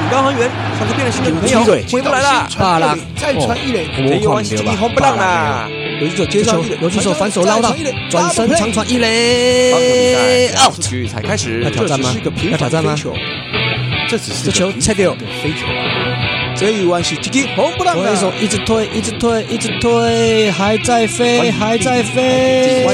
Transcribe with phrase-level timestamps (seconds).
[0.00, 2.48] 很高很远，像是变了心的女朋友回不来了。
[2.58, 5.68] 巴拉再传一垒，这一弯是吉红不让啦。
[6.00, 7.76] 游击手接球，游击手反手捞到，
[8.08, 10.80] 转身长传一垒赛，out。
[10.80, 12.30] 局才开始要，挑战吗这只是个？
[12.30, 13.02] 平要挑战吗凡飞？
[13.02, 13.14] 球，
[14.08, 15.66] 这只是这球个菜掉，飞球。
[16.56, 22.86] 这一弯是吉吉红不让投手，一直推，一直推，一直推，还在飞，还在飞，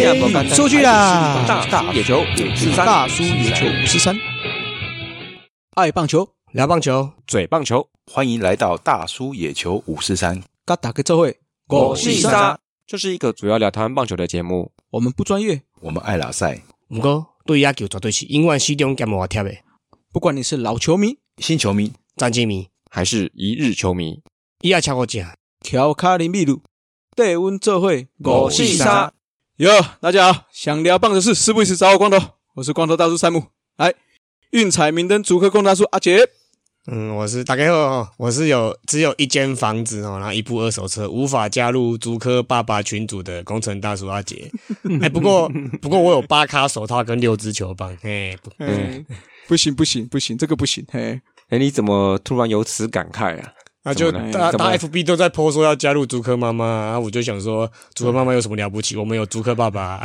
[0.55, 1.39] 出去啦！
[1.71, 4.17] 大野球五四三，大叔野球五十三，
[5.77, 10.43] 爱棒球，聊棒球，嘴棒球，欢迎来到大叔野球五四三。
[10.65, 11.39] 嘎打个这会，
[11.69, 14.73] 我是沙，这是一个主要聊台湾棒球的节目。
[14.89, 19.55] 我们不专业，我们爱拉赛，不过对野球绝对是永远始终兼无贴的。
[20.11, 21.93] 不管你是老球迷、新球迷。
[22.17, 24.23] 战绩迷，还是一日球迷，
[24.63, 25.37] 伊也超我讲。
[25.61, 26.63] 乔卡林秘鲁，
[27.15, 29.13] 带阮做会，我是沙。
[29.57, 32.17] 哟，大家好，想聊棒球事，事不宜迟，找我光头，
[32.55, 33.49] 我是光头大叔山姆。
[33.77, 33.93] 来，
[34.53, 36.27] 运彩明灯主客控大叔阿杰，
[36.89, 44.51] 嗯，我是大概哦，我是有只有一间房子哦，然后一部二手车，无法加入租科爸爸群组的工程大叔阿杰。
[45.03, 45.51] 哎，不过
[45.83, 49.05] 不过我有八卡手套跟六支球棒，嘿，不嗯，
[49.49, 53.53] 不行不行不行，这个不行，嘿，哎，你怎么突然有此感慨啊？
[53.83, 58.97] 那就大大怎么了 FB 都在 po 说要加入足科妈妈，然后我就想说，足科妈妈有什么了不起？
[58.97, 60.03] 我们有足科爸爸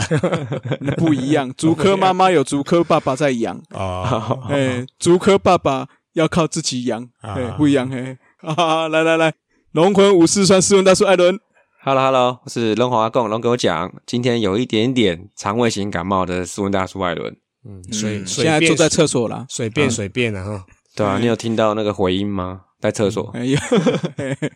[0.97, 1.51] 不一样。
[1.57, 7.33] 竹科妈妈有竹科爸爸在养，哦，哎， 竹科爸爸要靠自己养，啊。
[7.35, 9.33] 哎，不一样，嘿， 啊，来来来，
[9.71, 11.39] 龙魂武士川斯文大叔艾伦
[11.83, 17.35] ，Hello Hello，我是龙华贡龙给我讲，今天有一点点肠胃型感冒的斯文大叔艾伦，
[17.67, 22.61] 嗯，水嗯水现在坐在厕所啦，随便随便啊哈，对啊，你有听到那个回音吗？
[22.79, 23.59] 在厕所，哎呀，
[24.17, 24.51] 嘿嘿。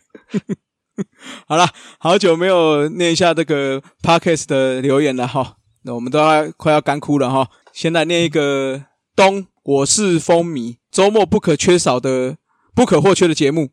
[1.46, 8.82] 好了，好久没有念一下这个 podcast 的留言了哈，那我们都要快要干枯了哈，先来念一个
[9.16, 12.36] 东，我是风靡，周末不可缺少的、
[12.74, 13.70] 不可或缺的节目，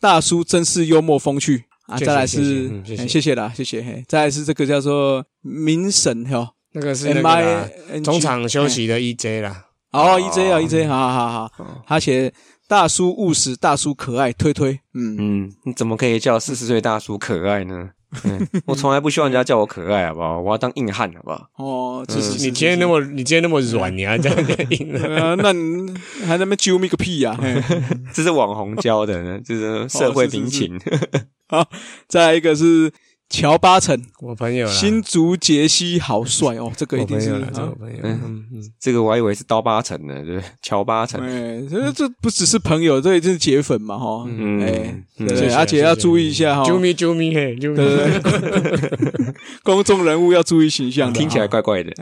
[0.00, 1.64] 大叔真是幽默风趣。
[1.86, 1.96] 啊！
[1.98, 3.02] 再来是嗯谢谢。
[3.02, 12.34] 哎谢谢啦，谢谢嘿，再来是这个叫做民神哈那个是那，M 个 I 中场休息的 EJ 啦，哦，EJ 啊，EJ，好好好好，他写
[12.66, 17.90] 大叔务实，大叔可爱，推推，嗯，嗯，你怎么可以叫四十岁大叔可爱呢？
[18.24, 20.40] 嗯， 我从来不希望人家叫我可爱，好不好？
[20.40, 21.48] 我要当硬汉，好不好？
[21.56, 24.38] 哦，就是你今天那么你今天那么软，你还这样
[24.70, 24.92] 硬
[25.38, 25.94] 那你
[26.26, 27.62] 还在那边揪咪个屁呀、嘿
[28.12, 30.78] 这是网红教的呢，就是社会民情。
[31.48, 31.64] 好，
[32.08, 32.90] 再来一个是
[33.28, 40.44] 乔巴城，我朋友啦，新竹杰西好帅哦， 这个一定是我朋友啦，这啊我朋友，嗯嗯嗯，这个我还以为是刀疤城呢，对不对？
[40.62, 41.20] 乔八城。
[41.20, 45.26] 哎，这这不只是朋友，这也是铁粉嘛哈，嗯哎，嗯。
[45.26, 48.20] 对对，谢谢而且要注意一下哈，啾咪啾咪嘿，啾咪，对。
[48.20, 51.48] 对对， 公众人物要注意形象的，听起来哈。
[51.50, 51.92] 怪怪的。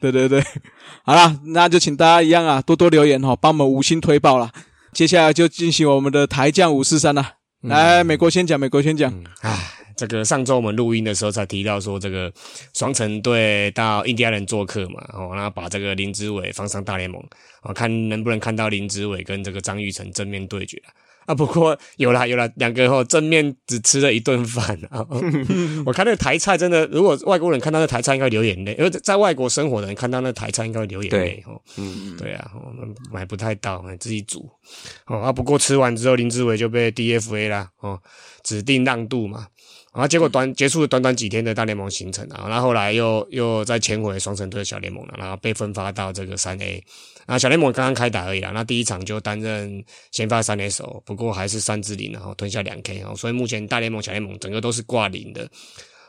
[0.00, 0.42] 对对对，
[1.04, 4.50] 好啦，那就请大家一样啊，多多留言哈，帮我们五星推爆啦。
[4.92, 7.34] 接下来就进行我们的台将五四三啦。
[7.62, 9.12] 来，美国先讲，美国先讲。
[9.42, 9.58] 唉，
[9.98, 12.32] 这个上周我们录音的时候才提到说，这个
[12.72, 17.20] 双城队到印第安人做客嘛，哦，然后把这个林志伟放上大联盟，
[17.62, 20.94] 哦，看能不能看到林志伟跟这个张玉成正面对决啊。
[21.26, 25.04] 啊，不过有啦有啦，两个后正面只吃了一顿饭啊。
[25.10, 25.20] 哦
[25.84, 31.60] 我看那个台菜真的，如果外国人看到那台菜应该流眼泪，因为在外国生活的人看到那台菜应该会流眼泪哦。
[31.76, 34.48] 嗯，对啊，我们买不太到，自己煮。
[35.06, 38.00] 哦啊，不过吃完之后，林志伟就被 DFA 啦，哦，
[38.42, 39.48] 指定让渡嘛。
[39.92, 46.82] 啊结果短结束了短短几天的大联盟行程啊，然后后来又又再迁回双城队的小联盟了，然后被分发到这个三 A。
[47.26, 55.46] 啊，小联盟刚刚开打而已啦，那第一场就担任先发三垒手，不过还是三支零，然后吞下两 K 哦，所以目前大联盟、小联盟整个都是挂零的。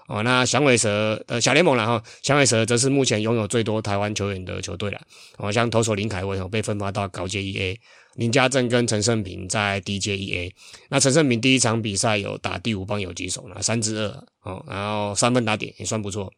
[0.09, 4.99] 哦，那响尾蛇呃小联盟了哈响尾蛇则是目前拥有最多台湾球员的球队了。
[5.37, 7.79] 哦，像投手林凯文哦被分发到高阶一 A，
[8.15, 10.55] 林家正跟陈胜平在低阶一 A。
[10.89, 16.33] 那陈胜平第一场比赛有打第五棒有几手呢三支二哦，然后三分打点也算不错。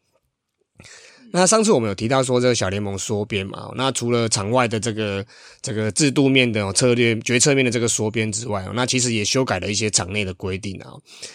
[1.32, 5.24] 那上次我们有提到说这个小联盟缩编嘛，哦那除了场外的这个
[5.60, 10.92] 这个制度面的、哦、策略决策面的这个缩编之外，哦，那其实也修改了一些场内的规定啊。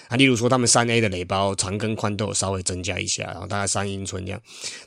[0.08, 4.40] 啊，例如说他们三 A 的垒包长跟宽都有稍微增加一下，然后大概三英寸这样。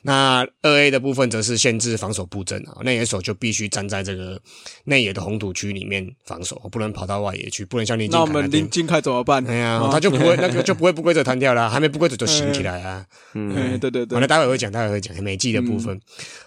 [0.03, 4.41] 那二 A 的部分则是限制防守布阵啊，内野手就必须站在这个
[4.85, 9.43] 内野的红土区里面防守，不能跑到外野去，不能像林金那我凯那边们林金凯怎么办？
[9.49, 13.05] 哎呀，哦他就不会那个 就不会不规则弹跳啦，还没不规则就醒起来啊。
[13.33, 15.99] 嗯，对对对好，那，待会会讲，待会会讲美技的部分。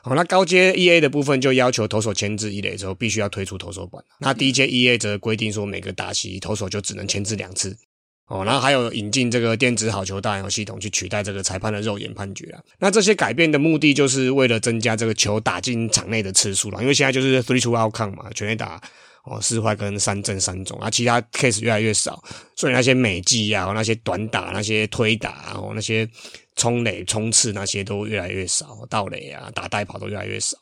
[0.03, 4.03] 好，那高阶 E A 的部分就要求投手签字一垒之后，必须要推出投手板。
[4.21, 7.77] 那低阶 E A 则规定说，每个打席投手就只能签字两次。
[8.27, 12.63] 哦，然后还有引进这个电子好球大球系统去取代这个裁判的肉眼判决啊。
[12.79, 18.81] 那这些改变的目的就是为了增加这个球打进场内的次数了，因为现在就是 three two outcome 嘛，全垒打
[19.25, 22.25] 哦，四坏跟三正三中啊，其他 case 越来越少，
[22.57, 26.09] 所以那些美技啊，那些短打、那些推打，哦，那些
[26.57, 30.57] 冲垒、冲刺那些都越来越少，盗垒啊、打带跑都越来越少。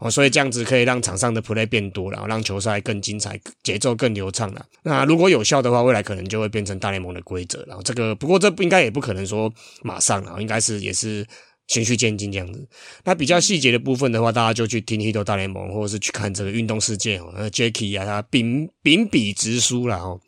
[0.00, 4.64] 哦，所以这样子可以让场上的 play 变多，然后让球赛更精彩，节奏更流畅了。
[4.84, 7.64] 那如果有效的话，未来可能就会变成大联盟的规则。
[7.66, 9.52] 然后这个不过这不应该也不可能说
[9.82, 11.26] 马上啊，应该是也是
[11.66, 12.64] 循序渐进这样子。
[13.02, 17.32] 那比较细节的部分的话，大家就去听《h i t 大联盟》，或者是去看这个运动世界哦。
[17.34, 20.20] 那 Jacky 啊，他秉秉笔直书了哦，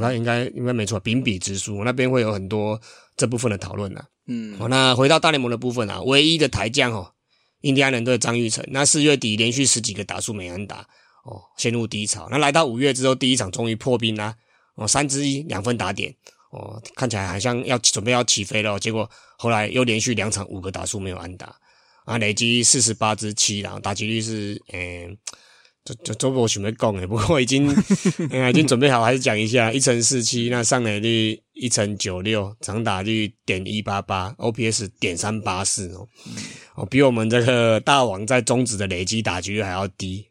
[0.00, 2.80] 他应该应该没错，秉笔直书那边会有很多
[3.16, 4.04] 这部分的讨论啊。
[4.32, 7.14] 嗯好，那回到大联盟的部分啊，唯一的台将哦。
[7.62, 10.86] 印第安人队张玉成，那四月底连续十几个打数没安打，
[11.24, 12.28] 哦，陷入低潮。
[12.30, 14.36] 那来到五月之后，第一场终于破冰啦，
[14.76, 16.14] 哦，三支一两分打点，
[16.52, 18.78] 哦，看起来好像要准备要起飞了。
[18.78, 21.54] 结果后来又连续两场五个打数没有安打，
[22.04, 25.18] 啊，累积四十八支七，然后打击率是，嗯。
[25.94, 27.68] 就就周我准备讲诶，不过已经
[28.50, 36.06] 已经准备好，还是讲一下一乘四七，那上垒率一乘九六，长打率点一八八，OPS 点三八四哦，
[36.76, 40.26] 哦，比我们这个大王在中职的累积打击率还要低。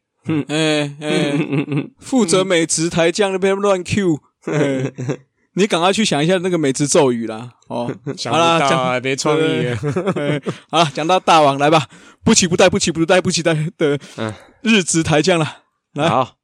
[0.48, 1.34] 哎哎，
[2.00, 4.20] 负责美职台将那边乱 Q，
[5.60, 7.52] 你赶快去想一下那个美职咒语啦。
[7.68, 9.78] 哦， 想好啦，不到讲啊，别创意了。
[10.72, 11.86] 好了，讲到大王来吧，
[12.24, 15.58] 不期不待，不期不待，不期待的嗯日职台将了。
[15.94, 16.36] 来好，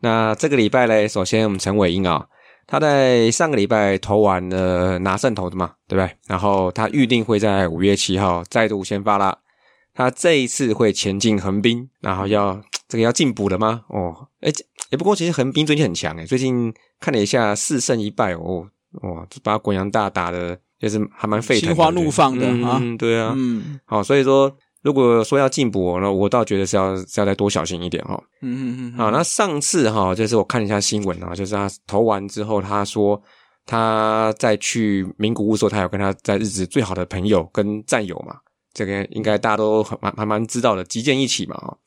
[0.00, 2.26] 那这个礼拜嘞，首先我们陈伟英啊，
[2.66, 6.16] 他在上个礼拜投完了拿胜投的嘛，对不对？
[6.26, 9.38] 然后他预定会在五月七号再度先发啦。
[9.94, 13.82] 他这一次会前进横滨，然后要这个要进补了吗？
[13.88, 14.52] 哦，哎，
[14.90, 18.68] 也不过其实横滨最近很强哎，最近看了一下四胜一败哦，
[19.02, 23.80] 哇，把国阳大打的，就是还蛮沸腾的，心花怒放的啊对啊，嗯。
[23.86, 28.22] 好，所以说如果说要进补，那我倒觉得是要是要再多小心一点哈、哦。
[28.42, 33.20] 嗯嗯嗯，好，那上次哈，就是我看了一下新闻啊，就是他投完之后，他说
[33.64, 38.36] 他在去名古屋的时候，他有跟他在日子最好的朋友跟战友嘛，
[38.74, 41.78] 这个应该大家都很蛮还蛮知道的，击剑一起嘛，哦，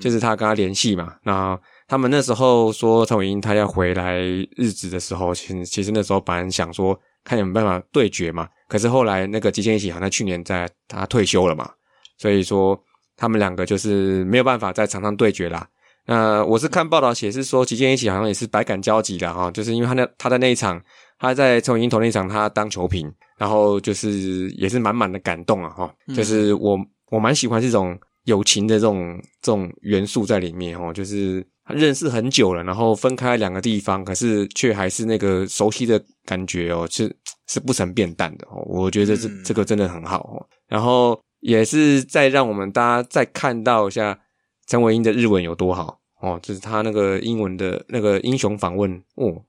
[0.00, 1.56] 就是他跟他联系嘛，那
[1.90, 4.20] 他们那时候说陈伟英他要回来
[4.56, 11.68] 日子的时候，其实其实那时候本来想说看有没有办法对决嘛，可是后来那个击剑一起好像去年在他退休了嘛，
[12.16, 12.80] 所以说
[13.16, 15.66] 他们两个就是没有办法在场上对决啦。
[16.06, 20.80] 那我是看报道写是说，击剑一起好像也是百感交集的哈，就是因为他那他在那一场，
[21.18, 26.78] 他在陈伟英投那一场，他当球评，然后就是也是满满的感动啊哈，就是我
[27.10, 37.14] 我蛮喜欢这种友情的这种这种元素在里面哦，就是认识很久了，然后分开两个地方，可是却还是那个熟悉的感觉哦，是
[37.46, 44.18] 是不曾变淡的哦，我觉得这这个真的很好哦，然后也是再让我们大家再看到一下
[44.66, 49.42] 陈伟英的日文有多好哦，就是他那个英文的那个英雄访问哦，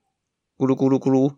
[0.58, 1.32] 咕噜咕噜咕噜，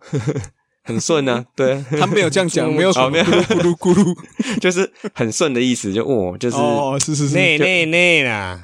[0.84, 1.74] 很顺啊， 对。
[1.74, 3.24] 啊，他没有这样讲， 没有什么哦没有。
[3.26, 4.16] 咕噜咕噜咕噜。
[4.60, 8.60] 就是很顺的意思，就哦，就是哦，是是是，内内内啦，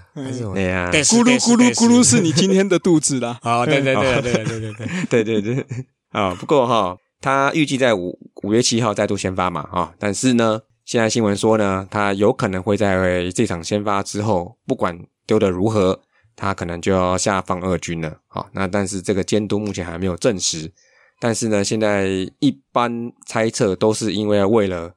[0.56, 3.40] 哎呀，对咕噜咕噜咕噜是你今天的肚子啦。
[3.42, 4.74] 哦，对对对对对对对
[5.10, 5.66] 对，对对对，
[6.12, 16.00] 啊、不过哈，他预计在五五月七号再度先发嘛，啊、但是呢，现在新闻说呢，他有可能会在这场先发之后，不管丢的如何，
[16.36, 20.72] 他可能就要下放二军了，好、那但是这个监督目前还没有证实，
[21.20, 22.08] 但是呢，现在
[22.40, 24.94] 一般猜测都是因为为了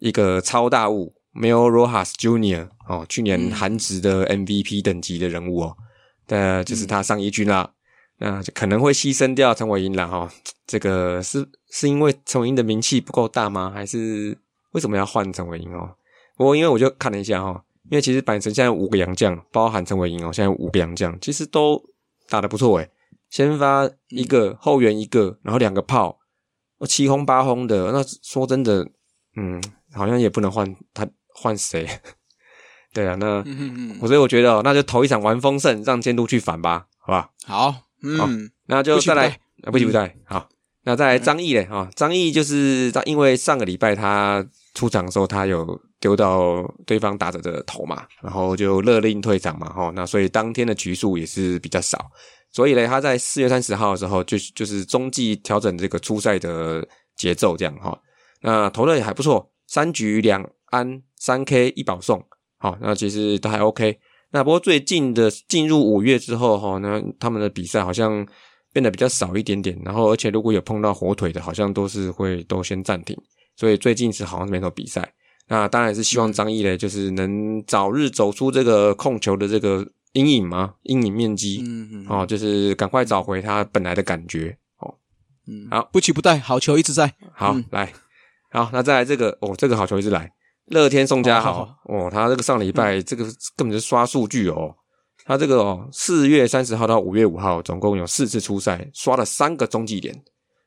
[0.00, 5.76] 一个超大物 Mel Rojas Junior 哦，去年韩职的 MVP 等级的人物哦，
[6.26, 7.72] 呃，就是他上一军啦。
[8.22, 10.30] 那就可能会牺牲掉陈伟英了哈。
[10.66, 13.72] 这个是是因为陈伟英的名气不够大吗？
[13.74, 14.36] 还是
[14.72, 15.94] 为什么要换陈伟英哦？
[16.36, 21.82] 不过因为我就看了一下哈，因为其实板神现在五个洋将，包含陈伟英哦，现在五个洋将其实都
[22.28, 22.90] 打得不错诶。
[23.30, 26.18] 先发一个，后援一个，然后两个炮，
[26.78, 27.92] 哦七轰八轰的。
[27.92, 28.86] 那说真的，
[29.36, 29.62] 嗯，
[29.94, 31.88] 好像也不能换他换谁。
[32.92, 33.42] 对啊，那
[34.00, 37.30] 我所以我觉得哦，那就头一场玩丰盛，让监督去反吧，好吧？
[37.46, 40.16] 好，嗯，那就再来不期不待。
[40.24, 40.48] 好，
[40.82, 51.98] 那再来张毅嘞啊，张毅就是他，因为上个礼拜他出场的时候，他有丢到对方打者的头嘛，然后就勒令退场嘛，哈，那所以当天的局数也是比较少，
[52.52, 56.86] 所以嘞，他在四月三十号的时候就就是中继调整这个初赛的
[57.16, 57.98] 节奏，这样哈，
[58.42, 62.24] 那投的也还不错，三局两安三 K 一保送，
[62.58, 63.98] 好，那其实都还 OK。
[64.32, 68.24] 那不过最近的进入五月之后哈，那他们的比赛好像
[68.72, 73.16] 变得比较少一点点，然后而且如果有碰到火腿的，好像都是会都先暂停，
[73.60, 75.12] 所以最近是好像是没什么比赛。
[75.48, 80.72] 那当然是希望张毅嘞，就是能早日走出这个控球的这个阴影嘛？
[80.84, 84.56] 阴影面积，嗯嗯哦，就是赶快找回他本来的感觉。
[84.78, 84.94] 哦，
[85.46, 85.68] 嗯。
[85.70, 85.86] 好。
[85.92, 87.12] 不期不待，好球一直在。
[87.34, 87.62] 好，嗯。
[87.70, 87.92] 来，
[88.50, 90.32] 好，那再来这个哦，这个好球一直来，
[90.66, 91.76] 乐天宋家好豪好。
[91.84, 93.24] 哦，他这个上礼拜、这个
[93.56, 94.74] 根本就是刷数据哦，
[95.26, 100.14] 他这个哦，四月三十号到五月五号总共有四次出赛，刷了三个中继点，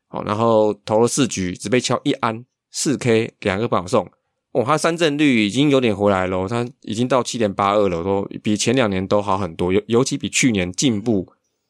[0.10, 4.12] 哦，然后投了四局，只被敲一安，四 K 两个保送。
[4.52, 11.28] 哦，他三振率已经有点回来了，他已经到七点八二了，都比前两年都好很多，尤尤其比去年进步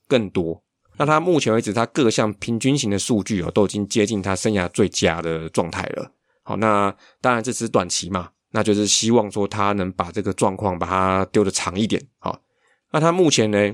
[0.08, 0.62] 更多。
[0.98, 6.12] 那他目前为止，他各项平均型的数据哦，都已经接近他生涯最佳的状态了。
[6.44, 12.06] 好，那当然这只是短期嘛，那就是希望说他能把这个状况把它丢的长一点。
[12.20, 12.42] 好，
[12.92, 13.74] 那他目前呢，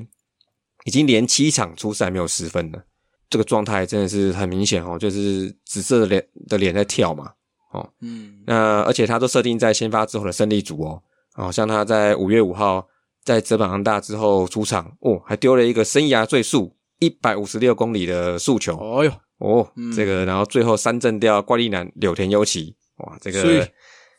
[0.85, 2.83] 已经连七场出赛没有失分了，
[3.29, 7.31] 这个状态真的是很明显哦，就是紫色的脸的脸在跳嘛。
[7.71, 11.03] 哦嗯那而且他都设定在先发之后的胜利组哦，
[11.35, 12.87] 哦，像他在五月五号
[13.23, 23.69] 在泽本航大之后出场哦，还丢了一个生涯最速一百五十六公里的速球哦哟，哦，嗯这个然后最后三振掉怪力男柳田优起，哇，这个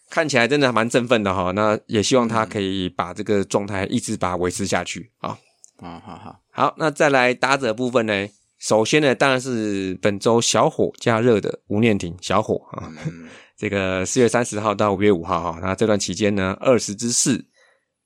[0.08, 5.36] 看起来真的蛮振奋的哈、那也希望他可以把这个状态一直把它维持下去啊。
[5.78, 8.28] 好好好，好，那再来打者部分呢？
[8.60, 12.88] 首先呢，当然是本周小火加热的吴念庭小火啊。
[13.06, 13.28] 嗯
[13.60, 17.44] 这个四月三十号到五月五号哈，那这段期间呢，二十之四，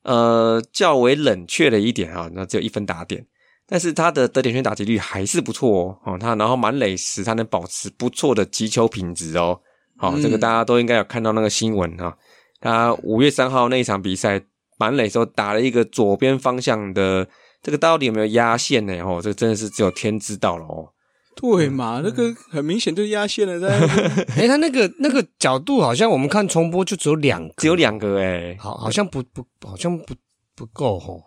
[0.03, 3.25] 呃，较为冷却了一点哈，那只有一分打点，
[3.65, 9.61] 但是他的得点圈打击率还是不错哦，哦，他然后满垒时他能保持不错的击球品质哦，
[9.97, 12.19] 好、嗯这个大家都应该有看到那个新闻哈，
[12.61, 14.43] 他五月三号那一场比赛
[14.77, 17.29] 满垒时候打了一个左边方向的，
[17.65, 18.93] 这个到底有没有压线呢？
[19.03, 20.91] 哦，这真的是只有天知道了哦。
[21.35, 23.77] 对嘛，那个很明显就压线了，在
[24.37, 30.15] 哎，他那个那个角度好像我们看重播就只有两个，只有两个诶、好，好像不不，好像不
[30.55, 31.21] 不够吼。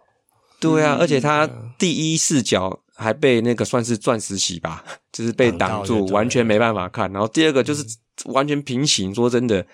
[0.62, 7.12] 对啊，嗯而且他第一视角还被那个算是钻石洗吧， 就是被挡住，完全没办法看。
[7.12, 7.84] 然后第二个就是
[8.26, 9.66] 完全平行，说真的，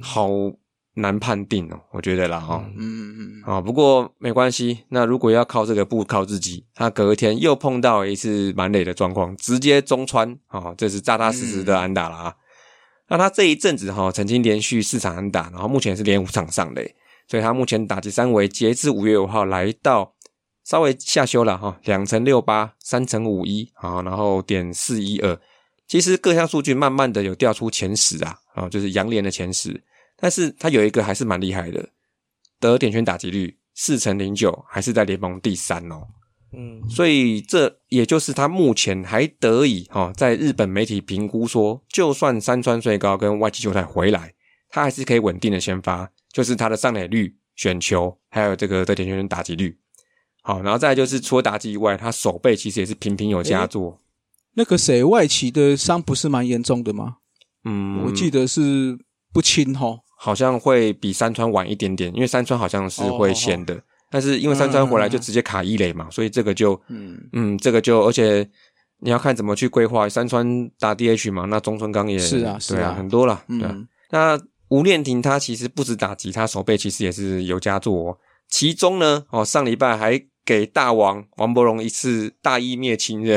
[0.00, 0.28] 好
[0.94, 2.64] 难判定哦，我觉得啦哈。
[2.76, 4.84] 嗯嗯啊，不过没关系。
[4.88, 6.64] 那如果要靠这个，不靠自己。
[6.74, 12.34] 他隔天又碰到一次满垒的状况，直接中穿啊，这是扎扎实实的安打了啊。
[13.08, 16.94] 那他这一阵子哈，曾经连续四场安打，然后目前是连五场上垒，
[17.28, 20.14] 所以他目前打击三围截至五月五号来到
[20.64, 25.38] 稍微下修了哈，两成六八，三成五一啊，然后点四一二。
[25.86, 29.82] 其实各项数据慢慢的有掉出前十啊，啊，就是杨联的前十，
[30.22, 31.88] 但是他有一个还是蛮厉害的，
[32.60, 36.06] 得点圈打击率四成零九，还是在联盟第三哦。
[36.52, 44.32] 嗯，所以这也就是他目前还得以哈、哦，在日本媒体评估说，就算山川最高跟外籍球台回来，
[44.68, 49.76] 他还是可以稳定的先发，就是他的上垒率、选球，还有这个得点圈打击率。
[50.42, 53.98] 好，然后再来就是除了打击以外，他手背其实也是频频有佳作。
[54.54, 57.16] 那个谁外企的伤不是蛮严重的吗？
[57.64, 58.96] 嗯，我记得是
[59.32, 59.98] 不轻哈。
[60.24, 68.48] 好像会比山川晚一点点，因为山川好像是会先的，但是因为山川回来就直接卡一垒嘛，所以这个就嗯嗯，这个就而且
[69.00, 70.08] 你要看怎么去规划。
[70.08, 73.42] 山川打 DH 嘛，那中村刚也是啊是对啊，啊很多了。
[73.48, 74.38] 对啊嗯那
[74.68, 78.18] 吴念庭他其实不止打击，他手背其实也是有佳作、哦。
[78.48, 83.36] 其中呢，哦，上礼拜还给大王王柏荣一次大义灭亲的，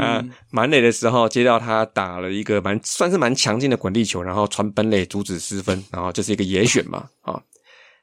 [0.00, 7.38] 啊嗯，满垒的时候接到他打了一个蛮算是蛮强劲的滚地球，然后传本垒阻止失分，然后这是一个野选嘛，啊、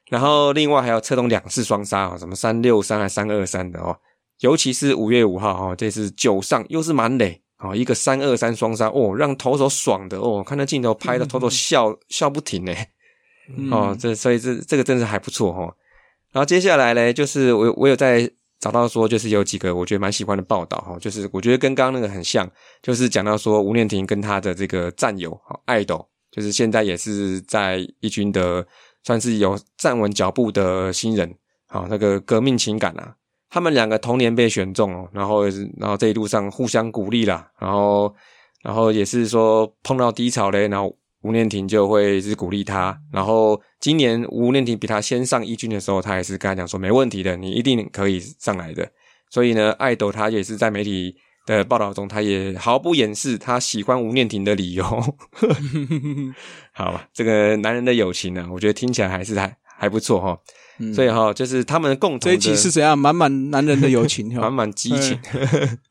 [0.08, 3.96] 然后另外还有策动两次双杀啊，什么三六三还三二三的哦，
[4.40, 12.72] 尤其是五月五号哦，这次九上又是满垒啊，一个三二三双杀哦，让投手爽的哦，看那镜头拍的投手笑、笑不停呢。
[13.56, 13.72] 嗯。
[13.72, 15.74] 哦，这所以这这个真是还不错哦。
[16.32, 22.50] 然后接下来呢，就是我我有在找到说，就是有几个我觉得蛮喜欢的报道哈，就是我觉得跟刚刚那个很像，
[22.82, 28.66] 就是讲到说吴念庭跟他的这个战友哈爱豆，就是现在也是在一军的
[29.04, 31.34] 算是有站稳脚步的新人，
[31.68, 33.14] 好那个革命情感啊，
[33.50, 35.44] 他们两个同年被选中哦，然后
[35.78, 38.14] 然后这一路上互相鼓励啦，然后
[38.62, 48.88] 然后也是说碰到低潮嘞，然后吴念婷就会是鼓励他，然后今年吴念婷比他先上一军的时候，他也是跟他讲说没问题的，你一定可以上来的。
[49.28, 54.84] 所以呢，爱豆他也是在媒体的报道中，他也毫不掩饰他喜欢吴念婷的理由。
[56.72, 60.38] 好吧，这个男人的友情呢、我觉得听起来还是还还不错哈。
[60.78, 60.92] 嗯。
[60.94, 62.98] 所以哈，就是他们共同的这一集是怎样？
[62.98, 65.18] 满满男人的友情，满 哈，满激情。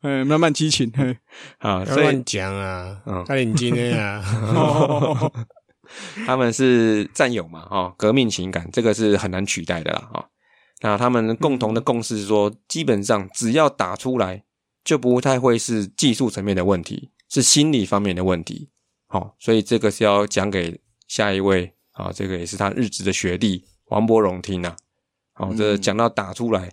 [0.00, 1.16] 哎，满满激情，嘿
[1.58, 4.22] 啊，乱讲啊嗯，他领金的啊，
[6.26, 10.28] 他们是战友嘛，哈、革命情感这个是很难取代的啦，哈、
[10.80, 14.44] 那他们共同的共识是说，基本上只要打出来，
[14.84, 18.70] 就不太会是技术层面的问题，是心理方面的问题。
[19.08, 24.76] 好、所以这个是要讲给下一位啊，这个也是他日职的学弟王伯荣听啊。
[25.38, 26.72] 好、这讲到打出来，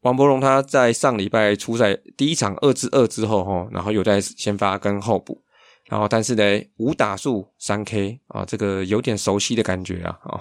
[0.00, 5.42] 王伯荣他在上礼拜初赛第一场二至二之后，哈，然后有在先发跟候补，
[5.90, 6.42] 然后但是呢，
[6.78, 10.40] 五打数三 K 啊，这个有点熟悉的感觉啊，哦，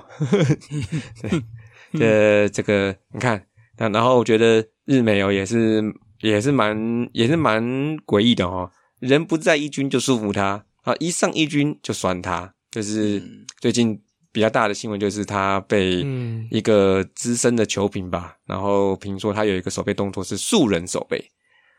[1.92, 3.46] 对，呃，这个你看，
[3.78, 5.84] 那然后我觉得日美哦也是
[6.22, 7.62] 也是蛮也是蛮
[8.06, 13.22] 诡异的哦，人不在一军就束缚他啊，一上一军就酸他，就是
[13.60, 16.48] 最近比较大的新闻就是他被嗯。
[16.50, 21.30] 一个资深的球评吧，然后评说他有一个手背动作是素人手背，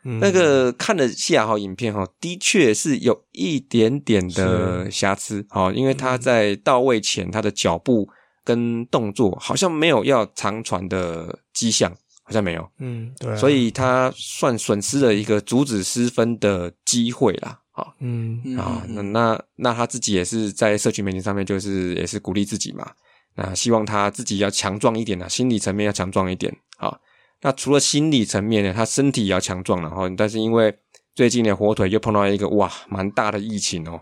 [0.04, 0.18] 嗯。
[0.20, 8.08] 那个看了下哈影片哈，的确是有一点点的瑕疵哈，因为他在到位前他的脚步
[8.44, 11.90] 跟动作好像没有要长传的迹象，
[12.22, 17.60] 好像没有，嗯，对啊，所以他算损失了一个阻止失分的机会啦。
[17.78, 22.90] 好嗯嗯啊，那那那他自己也是在社群媒体上面，就是也是鼓励自己嘛。
[23.36, 26.98] 那希望他自己要强壮一点啊，心理层面要强壮一点啊。
[27.40, 30.08] 那除了心理层面呢，他身体也要强壮然后。
[30.10, 30.76] 但是因为
[31.14, 34.00] 最近的，火腿又碰到一个哇蛮大的疫情哦，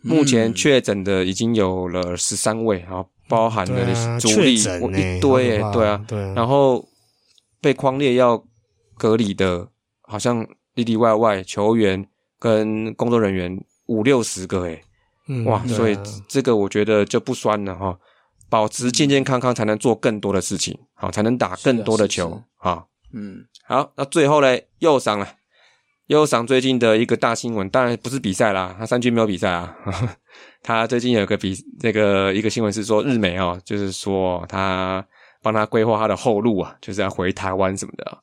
[0.00, 6.88] 目前确诊的已经有了十三位啊，包含了主力一堆对啊，对啊，然后
[7.60, 8.42] 被框列要
[8.96, 9.68] 隔离的，
[10.00, 12.06] 好像里里外外球员
[12.40, 13.56] 跟工作人员
[13.86, 14.82] 五六十个诶，
[15.44, 15.62] 哇！
[15.64, 17.96] 嗯对啊所以这个我觉得就不酸了哈，
[18.48, 22.84] 保持健健康康才能做更多的事情，好才能打更多的球啊。
[23.12, 25.34] 嗯好，那最后呢，右赏了。
[26.06, 29.76] 右赏最近的一个大新闻，当然不是比赛啦，他三军没有比赛啊。
[30.60, 35.06] 他最近有个比那个一个新闻是说日美哦，就是说他
[35.40, 38.18] 帮他规划他的后路啊，就是要回台湾什么的、啊。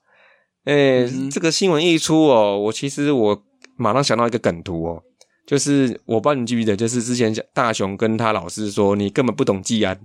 [0.66, 3.42] 诶、嗯这个新闻一出哦，我其实我
[3.78, 5.02] 马上想到一个梗图哦，
[5.46, 9.98] 就是我不知道你记不记得，就是之前大雄跟他老师说你根本不懂季安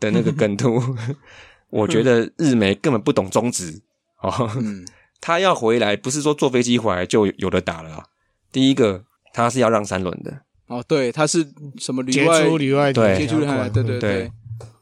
[0.00, 0.80] 的那个梗图，
[1.70, 3.82] 我觉得日媒根本不懂中职
[4.22, 4.50] 哦。
[4.56, 4.84] 嗯
[5.26, 8.04] 他要回来，不是说坐飞机回来就有的打了、啊。
[8.52, 9.02] 第一个，
[9.32, 10.42] 他是要让三轮的。
[10.66, 11.46] 哦，对，他是
[11.78, 14.30] 什么里外出里外对接出里外，对对对，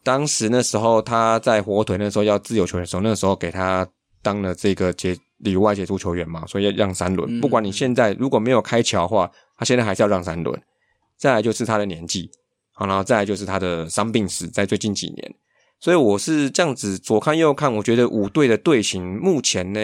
[0.02, 3.86] 当时那时候他在火腿那时候要自由球员的时候，那时候给他
[4.20, 7.38] 当了这个杰里外杰出球员嘛，所以要让三轮。
[7.38, 10.60] 嗯不管你现在如果没有开桥的话，他现在还是要让三轮。
[11.16, 12.30] 再来就是他的年纪，
[12.72, 15.34] 好，然后再来就是他的伤病史，在最近几年。
[15.78, 19.80] 所以我是这样子左看右看，我觉得五队的队形目前呢，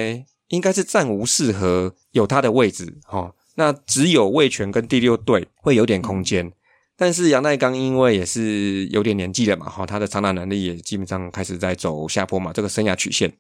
[0.49, 3.35] 应该是暂无适合有他的位置哦。
[3.57, 6.53] 那只有魏权跟第六队会有点空间，
[6.97, 13.33] 但是杨代刚因为也是有点年纪了嘛，哈，他的长打能力也基本上开始在走下坡嘛，这个生涯曲线。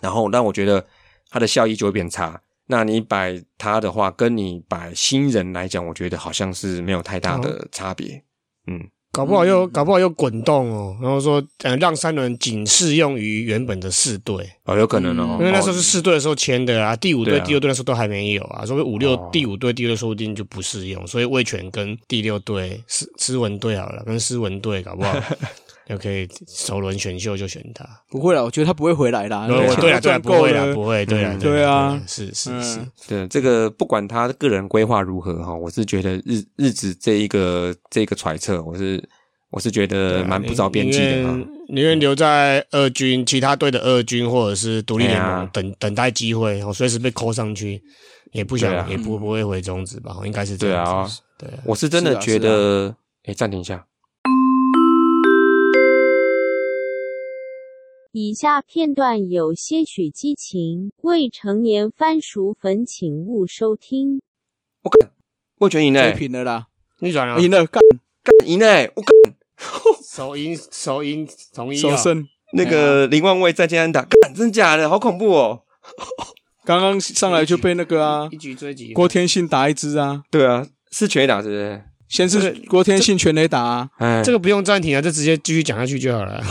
[0.00, 0.84] 然后让我觉得
[1.32, 2.40] 他的效益就会变差。
[2.66, 8.22] 那你摆它的话，跟你摆新人来讲，我觉得好像是没有太大的差别。
[8.66, 17.44] 嗯，搞不好又搞不好又滚动哦，然后说呃让三轮仅适用于原本的四队，哦，有可能哦，嗯因为那时候是哦四队的时候签的啊，第五队、啊。
[17.44, 19.28] 第六队那时候都还没有啊，所以五六、哦。
[19.32, 25.20] 第五队、第六队说不定就不适用，所以魏权跟第六队斯斯文队好了，跟斯文队搞不好
[25.88, 27.84] 就可以首轮选秀就选他。
[28.08, 29.46] 不会了，我觉得他不会回来啦。
[29.46, 39.02] 对对啊对啊，不会啦，了不会，对啊嗯对啊是是嗯是，对这个不管他个人规划如何哈，我是觉得日日子这一个这个揣测，我是
[39.50, 41.32] 我是觉得蛮不着边际的啊。
[41.32, 47.82] 宁愿宁愿留在二军，其他队的二军或者是独立联盟、等等待机会，我随时被扣上去，
[48.32, 50.16] 也不想、啊也不不会回中职吧？
[50.24, 51.08] 应该是这样对啊。
[51.38, 53.84] 对啊，我是真的觉得，哎，暂停一下，
[58.14, 64.20] 以下片段有些许激情，未成年番薯粉请勿收听。
[65.60, 66.66] 魏权赢追嘞，平了啦，
[66.98, 67.80] 你转了，赢了，干
[68.22, 69.14] 干赢嘞，我干
[70.04, 72.28] 手赢手赢同一首胜。
[72.52, 75.62] 那个林万卫在建安打，干真假的，好恐怖哦。
[76.66, 81.82] 刚刚上来就被那个啊一局追击，郭天信打一支啊，对啊，是全垒打是不是？
[82.12, 86.42] 先是郭天信全垒打啊，哎，这个不用暂停啊，就直接继续讲下去就好了。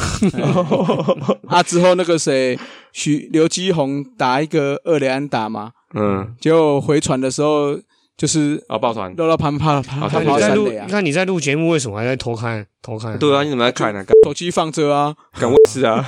[1.47, 2.58] 啊之后那个谁
[2.93, 7.78] 许刘基宏打一个二连安打嘛，嗯，结果回传的时候
[8.17, 9.13] 就是啊，抱团。
[9.15, 13.15] 绕到旁怕他他哦对跑你在录，三垒啊你，看你在录节目，为什么还在偷看偷看？
[13.19, 14.04] 对啊，你怎么在看呢？
[14.04, 16.04] 干手机放着啊，干我也是啊。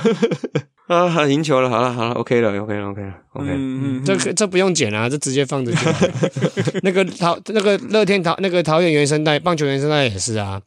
[0.86, 3.48] 啊，赢球了，好了好了，OK 了，OK 了，OK 了，OK。
[3.50, 6.06] 嗯嗯，这个这不用剪啊，这直接放着就好。
[6.82, 10.60] 那个桃那个乐天桃那个桃园原声带棒球原声带也是啊，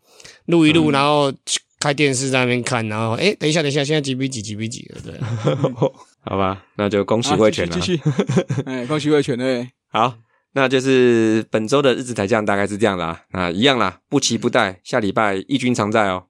[0.45, 1.31] 录一录，然后
[1.79, 5.37] 开电视在那边看，然后哎，等一下，等一下，现在几比几，几比几了，对啊，
[6.25, 7.81] 好吧，那就恭喜啊魏权了继。
[7.81, 10.15] 续，继续 哎，恭喜魏权哎，好，
[10.53, 13.21] 那就是本周的日子台将大概是这样啦。
[13.31, 16.23] 啊一样啦，不期不待，下礼拜义军常在哦。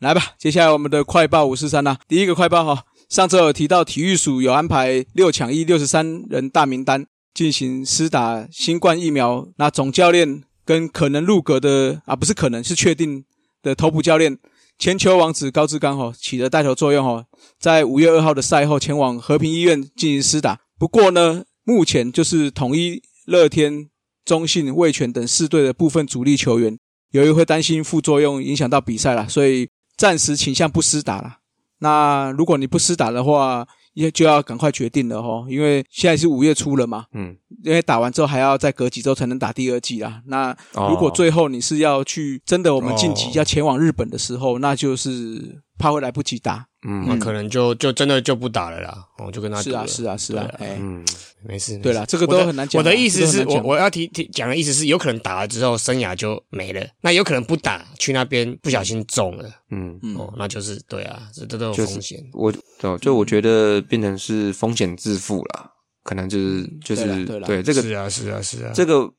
[0.00, 1.98] 来吧，接下来我们的快报五四三啦。
[2.08, 13.26] 第一个快报哈，上周有提到体育署有安排六抢一六十三人大名单进行施打新冠疫苗，那总教练跟可能入阁的啊，不是可能是确定
[13.62, 14.38] 的头部教练
[14.78, 17.26] 千秋王子高志刚哈起了带头作用哈，
[17.58, 20.60] 在五月二号的赛后前往和平医院进行施打。
[20.78, 23.90] 不过呢，目前就是统一、乐天、
[24.24, 26.78] 中信、味全等四队的部分主力球员，
[27.10, 29.68] 由于会担心副作用影响到比赛啦，所以
[30.00, 31.36] 暂时倾向不施打了。
[31.80, 40.22] 那如果你不施打的话，也就要赶快决定了哈，因为现在是五月初了嘛，嗯，因为打完之后还要再隔几周才能打第二季啦。
[40.24, 46.66] 那哦如果最后你是要去真的我们晋级哦要前往日本的时候，那就是怕会来不及打。
[46.86, 47.04] 嗯。
[47.08, 51.04] 那可能就就真的就不打了啦，我就跟他是啊，是啊，是啊，对哎，嗯，
[51.42, 52.80] 没事，对了，这个都很难讲啊。
[52.80, 60.16] 我的意思是我我要提提讲的意思是，有可能打了之后生涯就没了，那有可能不打去那边不小心中了，嗯，嗯。
[60.16, 62.22] 哦，那就是对啊，这这都有就是风险。
[62.34, 65.70] 我就就我觉得变成是风险自负了，
[66.04, 69.10] 可能就是就是对这个是啊，是啊，是啊，这个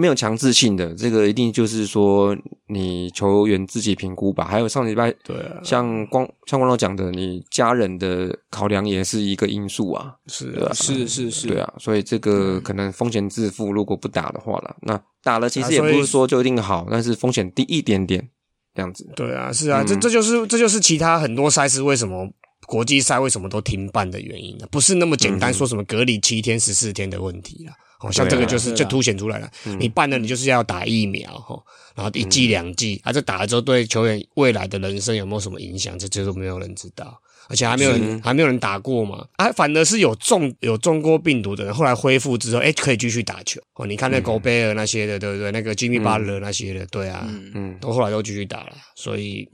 [0.00, 2.36] 没有强制性的，这个一定就是说
[2.68, 4.44] 你球员自己评估吧。
[4.44, 10.68] 还有上礼拜对啊，像光像光头讲的，你家人的考量也是一个因素啊，是啊。
[10.70, 18.28] 啊，是是是，对啊，所以这个可能风险自负，如果不打的话了，那打了其实也不是说就一定好，但是风险低一点点
[18.76, 19.04] 这样子。
[19.16, 19.86] 对啊，是啊，嗯。
[19.88, 22.30] 这这就是这就是其他很多赛事为什么
[22.68, 27.72] 国际赛为什么都停办的原因了，不是那么简单说什么隔离七天十四天的问题啦。
[27.98, 31.60] 好、像这个就是就凸显出来了，你办了你就是要打疫苗哈，
[31.94, 37.20] 然后一剂两剂，啊，这打了之后对球员未来的人生有没有什么影响，这这都没有人知道。
[37.50, 43.86] 而且还没有人还没有人打过嘛，啊，反而是有中有中过病毒的人，后来恢复之后，哎，可以继续打球哦。
[43.86, 45.50] 你看那狗贝尔那些的，对不对？
[45.50, 49.48] 那个吉米巴勒那些的，对啊，嗯，都后来都继续打了，所以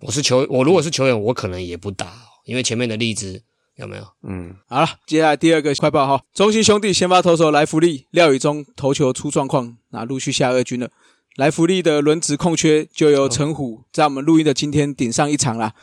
[0.00, 2.14] 我是球，我如果是球员，我可能也不打，
[2.46, 3.42] 因为前面的例子
[3.76, 4.04] 有没有？
[4.26, 10.88] 嗯，好了，接下来第二个快报哈，中信兄弟先发投手来福利廖宇中投球出状况，那陆续下二军了。
[11.36, 15.74] 来福利的轮值空缺就由陈虎在我们录音的今天顶上一场啦。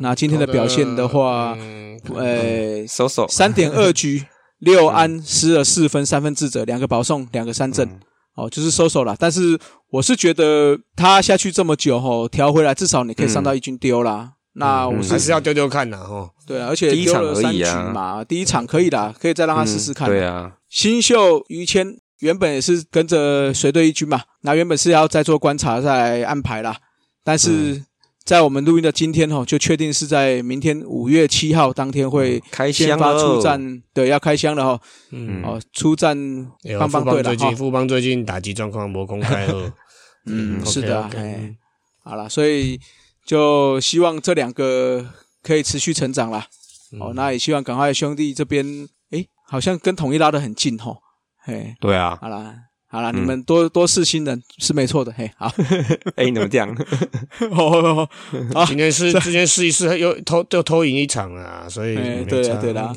[0.00, 4.24] 那今天的表现的话，嗯，呃，收手，三点二局
[4.60, 7.86] 六安失了四分，三分自责，两个保送，两个三振，
[8.34, 9.14] 哦，就是收手了。
[9.20, 9.58] 但是
[9.90, 14.32] 我是觉得他下去这么久吼，调回来至少你可以上到一军丢啦。
[14.54, 16.30] 那我还是要丢丢看呐，吼。
[16.46, 20.08] 对啊，而且第一场丢了三局嘛，第一场可以的，可以再让他试试看。
[20.08, 26.76] 对啊，新秀于谦原本也是跟着随队一军嘛，那原本是要再做观察再安排啦，
[27.24, 27.82] 但是
[28.24, 36.16] 在我们录音的今天哦，就确定是在明天五月七号当天会开箱发箱出战，对，要开箱了哈，嗯，哦，出战
[36.62, 39.72] 有棒棒队了最近，富邦最近打击状况没公开哦。
[40.26, 41.56] 嗯，是的哎，
[42.04, 42.78] 好了，所以
[43.24, 45.06] 就希望这两个
[45.42, 46.46] 可以持续成长啦。
[46.92, 47.00] 嗯。
[47.00, 48.64] 哦，那也希望赶快兄弟这边，
[49.10, 50.98] 诶，好像跟统一拉得很近吼，
[51.44, 52.54] 嘿，对啊，好啦，
[52.88, 53.16] 好啦，嗯。
[53.16, 55.50] 你们多多试新人是没错的，嘿，好，
[56.16, 56.68] 哎，你怎么这样？
[57.52, 58.08] 哦，
[58.54, 62.92] 好，今天是之前试一试，又偷又偷赢一场啊，所以哎没差对了对了，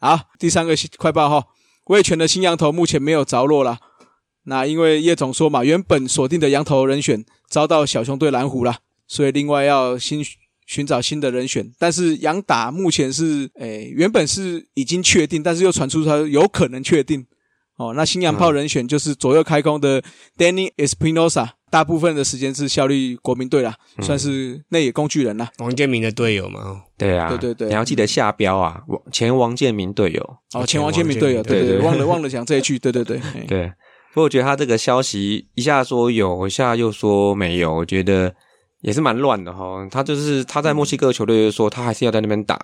[0.00, 1.46] 好，第三个快报哈，
[1.86, 3.78] 魏权的新羊头目前没有着落啦。
[4.48, 10.24] 那因为叶总说嘛，原本锁定的羊头人选遭到小熊队蓝湖啦，所以另外要新
[10.66, 11.70] 寻找新的人选。
[11.78, 17.26] 但是杨打目前是，诶，原本是已经确定，但是又传出他有可能确定。
[17.76, 20.02] 哦，那新洋炮人选就是左右开弓的
[20.38, 25.50] Danny Espinosa，大部分的时间是效力国民队啦，算是内野工具人啦。
[25.58, 30.36] 王建民的队友嘛，哦对啊，对对对你要记得下标啊，王前王建民队友。
[30.54, 33.66] 哦，前王建民队友，对对，对对忘了忘了讲这一句，对对对， 对，
[34.14, 38.34] 不过我觉得他这个消息一下说有，一下又说没有，我觉得
[38.86, 39.84] 也是蛮乱的哈。
[39.90, 42.54] 他就是他在墨西哥球队就说他还是要在那边打，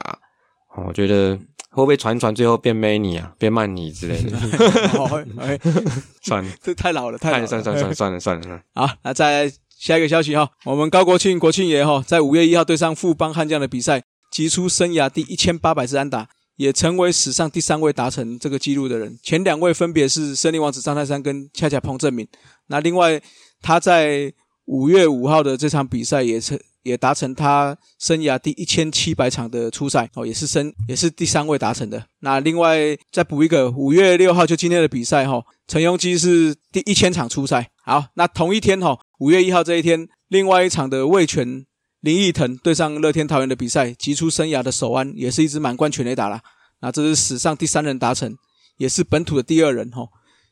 [0.77, 1.37] 哦，我觉得
[1.71, 4.31] 会不会传一传最后变 many 啊，变曼尼之类的？
[6.23, 19.19] 算了， 这太老了，太老了，算了算算算了算了算了，好，那再来下一个消息哈，我们高国庆国庆爷哈，在五月一号对上富邦悍将的比赛，击出生涯第一千八百支安打，也成为史上第三位达成这个纪录的人。
[19.23, 22.29] 前两位分别是森林王子张泰山跟恰恰彭正明。
[22.69, 23.21] 那另外
[23.61, 24.33] 他在
[24.67, 32.07] 五月五号的这场比赛也是也达成他生涯第一千七百场的初赛哦，也是生也是第三位达成的。
[32.21, 37.71] 那另外再补一个，五月六号就今天的比赛哈，陈庸基是第一千场初赛。
[37.85, 41.65] 好，那同一天哈，五月一号这一天，另外一场的魏权
[42.01, 46.41] 林奕腾对上乐天桃园的比赛，击出生涯的首安，也是一支满贯全垒打啦。
[46.81, 48.37] 那这是史上第三人达成，
[48.77, 50.09] 也是本土的第二人哈。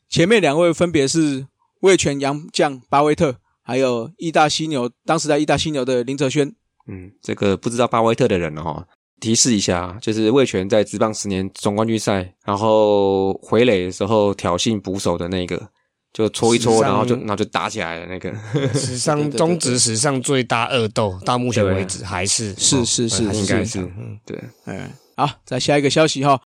[0.09, 1.47] 前面两位分别是
[1.81, 6.53] 魏权洋将巴威特，还有义大犀牛，当时在义大犀牛的林哲轩。
[6.87, 8.85] 嗯，这个不知道巴威特的人哦，
[9.19, 15.69] 提示一下，就是魏权在职棒十年总冠军赛，然后回垒的时候挑衅捕手的那个，
[16.11, 18.33] 就搓一搓，然后就然后就打起来了那个。
[18.73, 26.41] 史上 中职史上最大恶斗，到目前为止还是是是是应该是嗯对，哎，好，再下一个消息哈，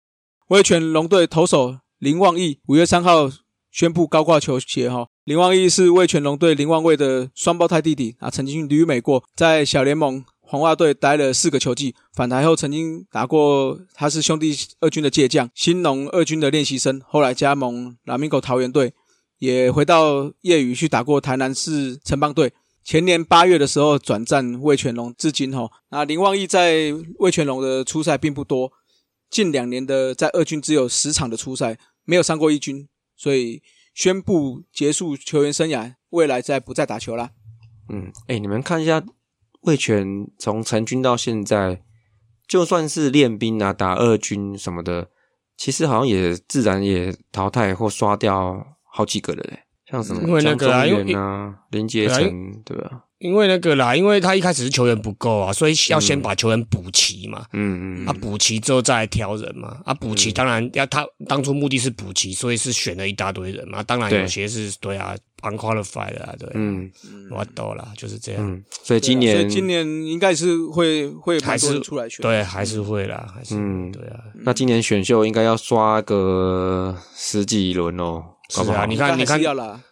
[0.49, 3.31] 魏权龙队投手林望义五月三号
[3.71, 5.07] 宣布高挂球鞋哈。
[5.25, 18.93] 林旺义是魏全龙队林旺卫的双胞胎弟弟啊，曾经旅美过，在小联盟黄袜队待了四个球季，返台后曾经打过，他是兄弟二军的借将，新农二军的练习生，后来加盟拉米狗桃园队，
[19.39, 22.53] 也回到业余去打过台南市城邦队。
[22.83, 28.71] 前年八月的时候转战魏全龙，至今哈，那林旺义在魏全龙的出赛并不多，
[29.31, 33.63] 近两年的在二军只有十场的出赛，没有上过一军，所以
[33.95, 37.31] 宣布结束球员生涯，未来再不再打球啦。
[37.87, 39.01] 嗯，哎，你们看一下
[39.61, 41.81] 魏权从成军到现在，
[42.45, 45.09] 就算是练兵啊、打二军什么的，
[45.55, 53.04] 其实好像也自然也淘汰或刷掉好几个了嘞，像什么江中源啊、林杰对啊成，对吧？
[53.19, 57.45] 因为那个啦，因为他一开始是球员不够啊，所以要先把球员补齐嘛。
[57.53, 59.79] 嗯嗯啊，补齐之后再来挑人嘛。
[59.85, 63.81] 啊，补齐当然要他当初目的是补齐，所以是选了一大堆人嘛。
[63.81, 66.91] 当然有些是对啊，unqualified 啊，对啊，嗯
[67.31, 68.45] 我懂了，就是这样。
[68.45, 74.19] 嗯，所以今年啊所年以今年应该是会会还是人出来选，对，还是会啦，还是嗯对啊。
[74.43, 79.41] 那今年选秀应该要刷个十几轮哦，搞不好是啊，你看，你看。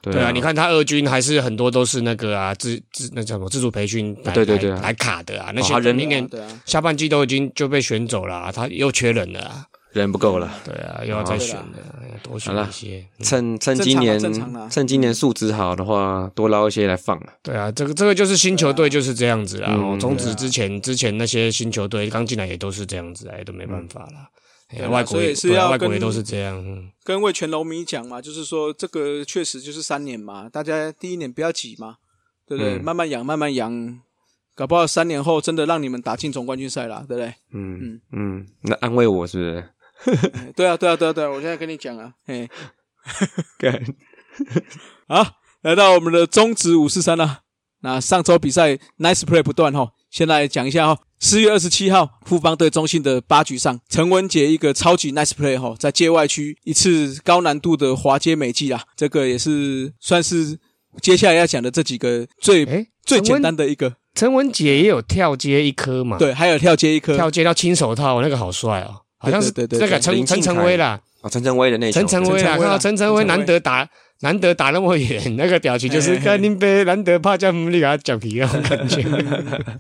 [0.02, 6.30] 对啊，你看他二军还是很多都是那个啊，自自那叫什么自主培训来，对对对来来卡的啊，那些人明年
[6.66, 10.52] 下半季都已经就被选走了啊，他又缺人了啊，人不够了。
[10.66, 11.66] 对啊，又要再选了，
[12.22, 13.06] 多选一些。
[13.20, 14.20] 嗯趁趁今年
[14.70, 17.34] 趁今年素质好的话，多捞一些来放啊。
[17.42, 19.70] 对啊，这个这个就是新球队就是这样子啦。
[19.72, 24.30] 嗯哦，中职对啊之前之前那些新球队刚进来也都是这样子，哎，都没办法啦。
[24.74, 26.56] 哎对啊外国也所以是要跟外国也都是这样。
[26.58, 31.98] 嗯跟魏全龙迷讲嘛，就是说这个确实就是三年嘛，大家第一年不要急嘛，
[32.48, 32.76] 对不对？
[32.78, 34.00] 嗯慢慢养，慢慢养，
[34.56, 37.34] 搞不好三年后真的让你们打进总冠军赛啦，对不对？
[37.54, 40.30] 嗯嗯嗯，那安慰我是不是？
[40.34, 42.50] 哎 对啊，对啊，对啊，对啊，我现在跟你讲啊，嘿，
[43.60, 43.84] 干
[45.08, 47.42] 好，来到我们的中职五四三啦。
[47.82, 51.00] 那上周比赛 nice play 不断哈，先来讲一下哈。
[51.20, 60.60] 四月二十七号，富邦对中信的八局上，陈文杰一个超级 nice play 哈，在界外区一次高难度的滑接美技啦，这个也是算是
[61.02, 63.96] 接下来要讲的这几个最哎，最简单的一个。
[64.14, 73.90] 陈文杰也有跳接一颗嘛？，对，还有跳接一颗，跳接到亲手套，那个好帅哦，好像是那个陈陈陈晨威啦，哦，陈晨威的那球陈晨威啦，看到陈晨威啦陈陈威难得打
[74.24, 79.04] 难得打那么远，那个表情就是嘿嘿嘿跟林杯难得怕叫你给他讲皮那种感觉。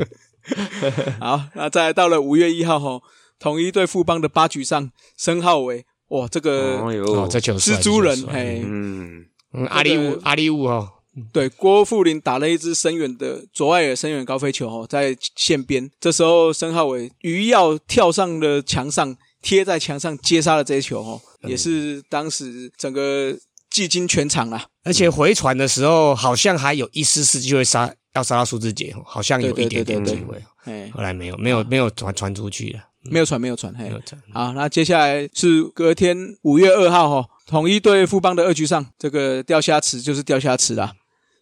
[1.19, 3.01] 好，那再来到了五月一号哈，
[3.39, 9.25] 统一对富邦的八局上，申浩伟，哇，这个哦这球帅蜘蛛人这球，帅嘿，嗯。
[9.55, 10.89] 嗯，阿里这个乌阿里乌哦，
[11.31, 15.91] 对，郭富林打了一支深远的左外野深远高飞球哦，在线边。
[15.99, 23.37] 这时候申浩伟鱼要跳上了墙上，贴在墙上接杀了这一球哦，也是当时整个
[23.73, 24.67] 技惊全场啊。
[24.83, 33.99] 而且回传的时候好像还有一丝丝机会杀，要杀到苏志杰哦，好像有一点点机会，哎，后来没有，没有，没有传传出去了，没有传，没有传，嘿没有。
[34.01, 34.21] 传。
[34.31, 40.93] 好，那接下来是隔天五月二号哈，统一对富邦的二局上，这个钓虾池就是钓虾池啦。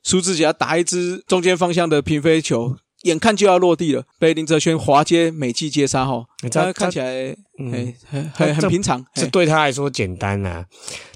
[0.03, 6.25] 苏志杰打一支中间方向的平飞球，眼看就要落地了，被林哲轩滑接美记接杀哈。
[6.51, 10.65] 他看起来，嗯哎，很很很平常，这对他来说简单啊。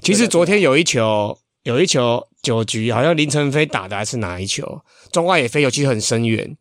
[0.02, 4.80] 其实昨天有一球，有一球九局，好像林晨飞打的还是哪一球，
[5.12, 6.56] 中外野飞球其实很深远，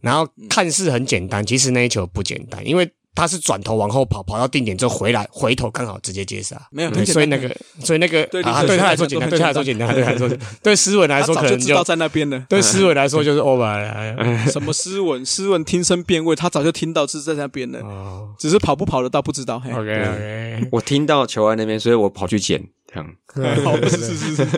[0.00, 6.56] 然后看似很简单，其实那一球不简单，因为他是转头往后跑，跑到定点之后回来，回头刚好直接接杀。
[6.70, 10.30] 对，没有所以那个，所以那个啊，对他来说简单，对他来说简单，对他来说，
[10.62, 12.38] 对斯文来说可能早就知道在那边了。
[12.48, 14.46] 对斯文来说就是 over 了。
[14.48, 19.58] 什么斯文，斯文听声辨位，他早就听到是在那边了，哦只是跑不跑得到不知道。
[19.58, 23.14] 嘿，，OK OK，我听到球在那边，所以我跑去捡，这样。
[23.34, 24.48] 不，是是是是，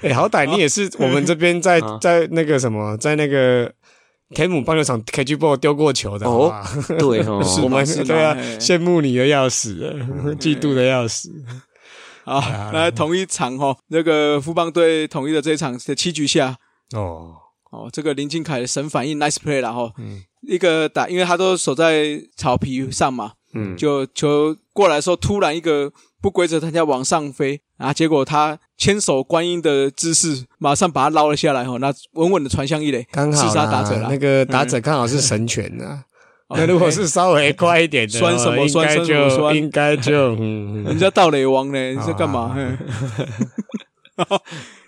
[0.00, 3.70] 哎，好歹你也是我们这边在啊在那个什么，在那个
[4.34, 6.52] 天母棒球场 KG 波丢过球的，哦
[6.98, 9.94] 对哦， 我们是吗对啊，羡慕你的要死，
[10.38, 11.30] 嫉妒的要死。
[12.24, 12.40] 好，
[12.72, 16.56] 来同一场哈，那个富邦队统一的这一场的七局下，
[16.92, 17.34] 哦，
[17.70, 20.22] 哦，这个林敬凯的神反应，nice play 了哈，嗯。
[20.42, 34.08] 一个打，因为他都守在草皮上嘛，嗯，就球过来的时候，突然一个不规则弹跳往上飞，然后结果他千手观音的姿势，马上把他捞了下来哈，那稳稳的传向一垒，刺刚好啦杀打者啦。
[34.10, 36.04] 那个打者刚好是神拳呐。
[36.48, 39.56] 哦那如果是稍微快一点的，酸什么应酸酸什么该就酸。
[39.56, 42.56] 应该就嗯，人家盗垒王呢，你在干嘛？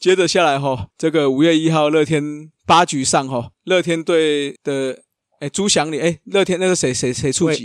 [0.00, 5.00] 接着下来哈，这个五月一号乐天八局上哈，乐天队的
[5.40, 7.64] 哎朱祥林哎，乐天那个谁谁谁触及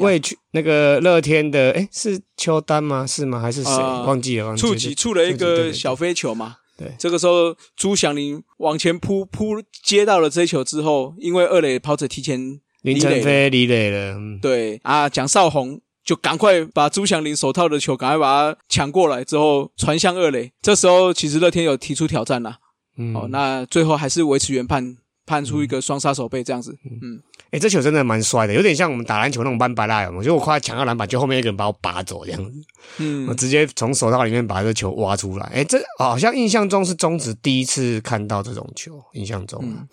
[0.52, 3.06] 那个乐天的，哎，是邱丹吗？
[3.06, 3.40] 是吗？
[3.40, 3.72] 还是谁？
[3.72, 6.58] 啊忘记了，忘记了触及触了一个小飞球嘛。
[6.76, 20.52] 对这个时候朱祥林往前扑扑接到了这一球之后，因为二垒跑者提前林晨飞离垒了，嗯对啊，蒋少红就赶快把朱祥林手套的球赶快把它抢过来之后传向二垒。
[20.62, 22.58] 这时候其实乐天有提出挑战啦，
[22.98, 26.76] 嗯哦，那最后还是维持原判，判出一个双杀手背这样子。
[27.02, 30.36] 嗯，哎、这球真的蛮帅的，有点像我们打篮球那种班巴拉，我觉得？
[30.36, 32.62] 我快抢到篮板，就后面一个人把我拔走这样子，
[33.00, 35.46] 嗯我直接从手套里面把这球挖出来。
[35.54, 39.60] 哎、这好像印象中是中职第一次看到这种球，印象中。
[39.64, 39.88] 嗯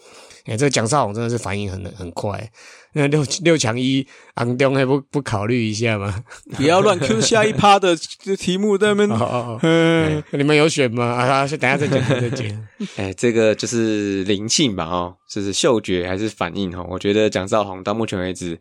[0.46, 2.50] 哎、这个蒋少红真的是反应很很快，
[2.94, 6.24] 那六六强一昂东还不不考虑一下吗？
[6.56, 7.94] 不要乱 Q 下一趴的
[8.38, 9.16] 题目在那边哦。
[9.20, 11.04] 哦哦，嗯，你们有选吗？
[11.04, 12.68] 啊，等一下再讲，再讲。
[12.96, 16.84] 哎，这个就是灵性吧，哦，就是嗅觉还是反应哈？
[16.90, 18.60] 我觉得蒋少红到目前为止，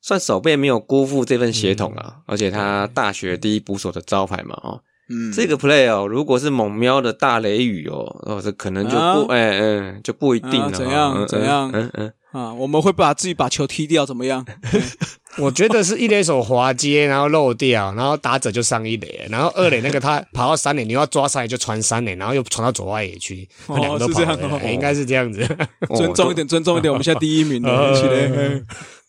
[0.00, 10.70] 算手背没有辜负这份血统啊，而且他大学第一捕手的招牌嘛，哦，嗯这个 play 哦，如果是猛喵的大雷雨哦，哦，这可能就不，啊哎嗯，就不一定了哦。
[10.70, 14.46] 啊怎样嗯怎样嗯嗯，啊，我们会把自己把球踢掉，怎么样？
[15.38, 25.42] 我觉得是一垒手滑接，然后漏掉，然后打者就上一垒，然后二垒那个他跑到三垒，你要抓三垒就传三垒，然后又传到左外野去，哦两个都跑是这样应该是这样子。
[25.88, 28.64] 哦尊重一点，尊重一点，我们现在第一名了，呃一起来。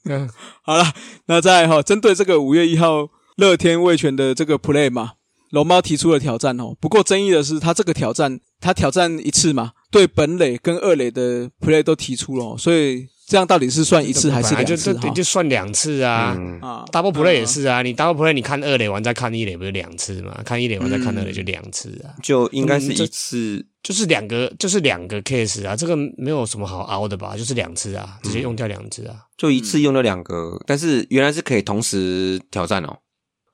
[0.10, 0.30] 嗯
[0.64, 0.86] 好了，
[1.26, 5.12] 那再来哈，针对这个五月一号乐天卫权的这个 play 嘛，
[5.50, 6.76] 龙猫提出了挑战哦。
[6.80, 15.00] 不过争议的是，他这个挑战，他挑战一次嘛，对本垒跟二垒的 play 都提出了哦，所以这样到底是算一次还是两次就？
[15.02, 16.34] 就就算两次啊。
[16.38, 20.42] 嗯啊 double play 也是啊，你 double play 你看二垒完再看一垒不是两次嘛？
[20.46, 27.36] 看一垒完再看二垒就两次啊，就应该是一次，就是两个就是两个 case 啊，这个没有什么好凹的吧？
[27.36, 29.16] 就是两次啊，直接用掉两次啊。
[29.38, 32.98] 就一次用了两个，但是原来是可以同时挑战哦。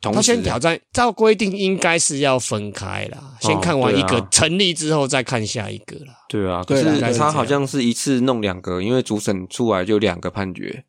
[0.03, 6.13] 同他先挑战，照规定应该是要分开啦，先看完一个成立之后再看下一个啦。
[6.27, 10.83] 对啊，可是他好像是一次弄两个，因为主审出来就两个判决，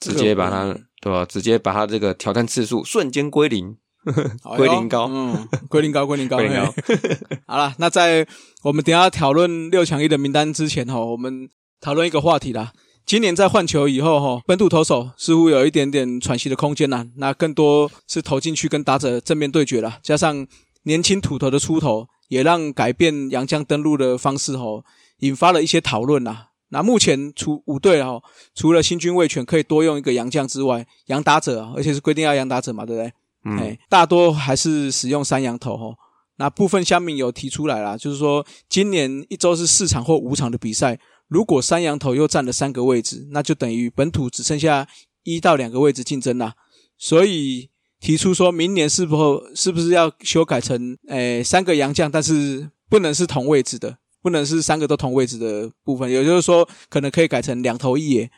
[0.00, 1.26] 直接把他对吧？
[1.26, 3.76] 直接把他这个挑战次数瞬间归零，
[4.56, 6.74] 归零高嗯，归零高，归零高，归零高。
[7.46, 8.26] 好了，那在
[8.62, 11.50] 我们等一下讨论六强一的名单之前哈，我们
[11.82, 12.72] 讨论一个话题啦。
[13.06, 17.06] 今年在换球以后哈，本土投手似乎有一点点喘息的空间啦。
[17.16, 20.46] 那更多是投进去跟打者正面对决了，加上
[20.84, 24.82] 年轻土头的出头，也让改变洋将登陆的方式哈，
[25.18, 26.48] 引发了一些讨论啦。
[26.70, 28.22] 那目前除五队哈，
[28.54, 33.12] 除了新军卫权可以多用一个洋将之外，洋打者啊，而且是规定要洋打者嘛，对不对？
[33.44, 35.94] 嗯哎，大多还是使用三洋头吼。
[36.36, 44.86] 那部分乡民有提出来啦，就是说今年一周是四场或五场的比赛，如果三羊头又占了三个位置，那就等于本土只剩下
[45.22, 46.54] 一到两个位置竞争啦。
[46.96, 58.30] 所以提出说明年是否是不是要修改成诶三个洋将，但是不能是同位置的，不能是三个都同位置的部分，也就是说可能可以改成两头一野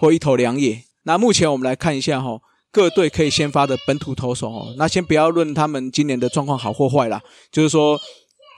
[0.00, 0.82] 或一头两野。
[1.04, 2.38] 那目前我们来看一下哈，
[2.70, 7.20] 各队可以先发的本土投手哦，那先不要论他们今年的状况好或坏啦，
[7.50, 7.98] 就是说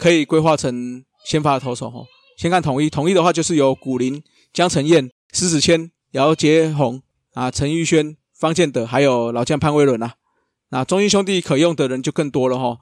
[0.01, 2.05] 可以规划成先发的投手哦。
[2.39, 4.23] 先看统一，统一的话就是由古林、
[4.53, 7.03] 江承彦、石子谦、姚杰宏
[7.35, 10.15] 啊、陈玉轩、方建德，还有老将潘威伦啊。
[10.69, 12.79] 那中英兄弟可用的人就更多了哈。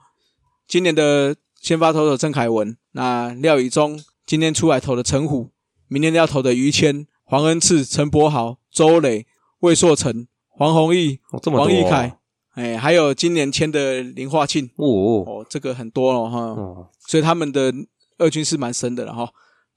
[0.67, 5.49] 今年的先发投手郑凯文，那廖以中今天出来投的陈虎，
[5.87, 9.25] 明天要投的于谦、黄恩赐、陈柏豪、周磊、
[9.61, 12.19] 魏硕成、黄宏毅、哦这么多王义凯，
[12.53, 14.85] 哎，还有今年签的林化庆，哦
[15.25, 16.37] 哦，这个很多了哈。
[16.41, 17.73] 哦，所以他们的
[18.19, 19.27] 二军是蛮深的了哈。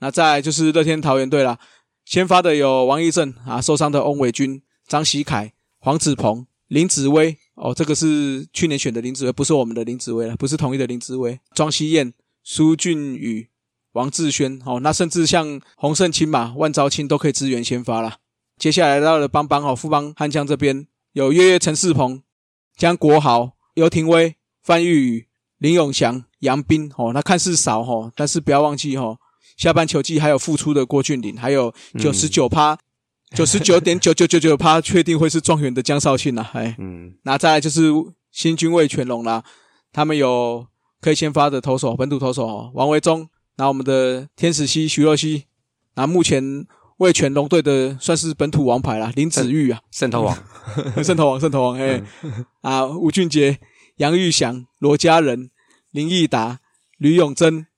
[0.00, 1.58] 那再就是乐天桃园队啦，
[2.04, 11.38] 先发的有王义正啊，受伤的翁伟军、张喜凯、黄子鹏、林子威哦，这个是去年选的林子威，不是我们的林子威了，不是统一的林子威。
[11.54, 13.48] 庄熙燕、苏俊宇、
[13.92, 18.18] 王志轩哦，那甚至像洪胜清嘛、万昭清都可以支援先发啦。
[18.56, 22.22] 接下来到了邦邦哦，富邦悍将这边有月月陈世鹏、
[22.76, 25.28] 江国豪、尤廷威、范玉宇、
[25.58, 29.18] 林永祥、杨斌哦，那看似少哦，但是不要忘记哦，
[29.60, 32.78] 下半球季还有复出的郭俊麟，还有九十九趴。
[33.36, 37.14] 九十九点九九九九趴确定会是状元的江少庆啦，哎，嗯。
[37.22, 37.88] 那再来就是
[38.32, 39.44] 新军卫全龙啦，
[39.92, 40.66] 他们有
[41.00, 45.44] 可以先发的投手，本土投手哦，王维忠，那我们的天使西徐若曦，
[45.94, 50.36] 那目前卫全龙队的算是本土王牌啦，林子玉啊，渗透网，
[51.04, 52.02] 渗透王， 渗透王，哎，
[52.62, 53.60] 啊，吴俊杰、
[53.98, 55.52] 杨玉祥、罗家人、
[55.92, 56.58] 林义达、
[56.98, 57.68] 吕永贞、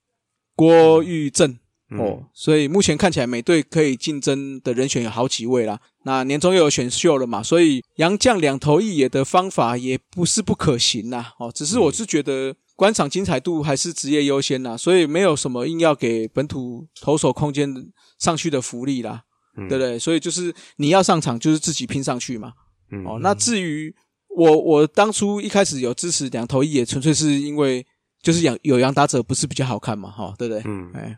[0.56, 1.58] 郭玉正。
[1.92, 5.78] 嗯哦，所以目前看起来每队可以竞争的人选有好几位啦。
[6.04, 11.32] 那年终又有选秀了嘛，所以杨将两头一野的方法也不是不可行呐。
[11.38, 17.72] 哦，只是我是觉得官场精彩度还是职业优先啦，所以没有什么硬要给本土投手空间
[18.18, 19.22] 上去的福利啦，
[19.56, 19.98] 嗯对不对？
[19.98, 22.52] 所以就是你要上场，就是自己拼上去嘛。
[22.90, 23.94] 嗯哦，那至于
[24.36, 27.86] 我，我当初一开始有支持两头一野，纯粹是因为
[28.22, 30.62] 就是养有杨打者不是比较好看嘛，哈、对不对？
[30.64, 31.16] 嗯哎，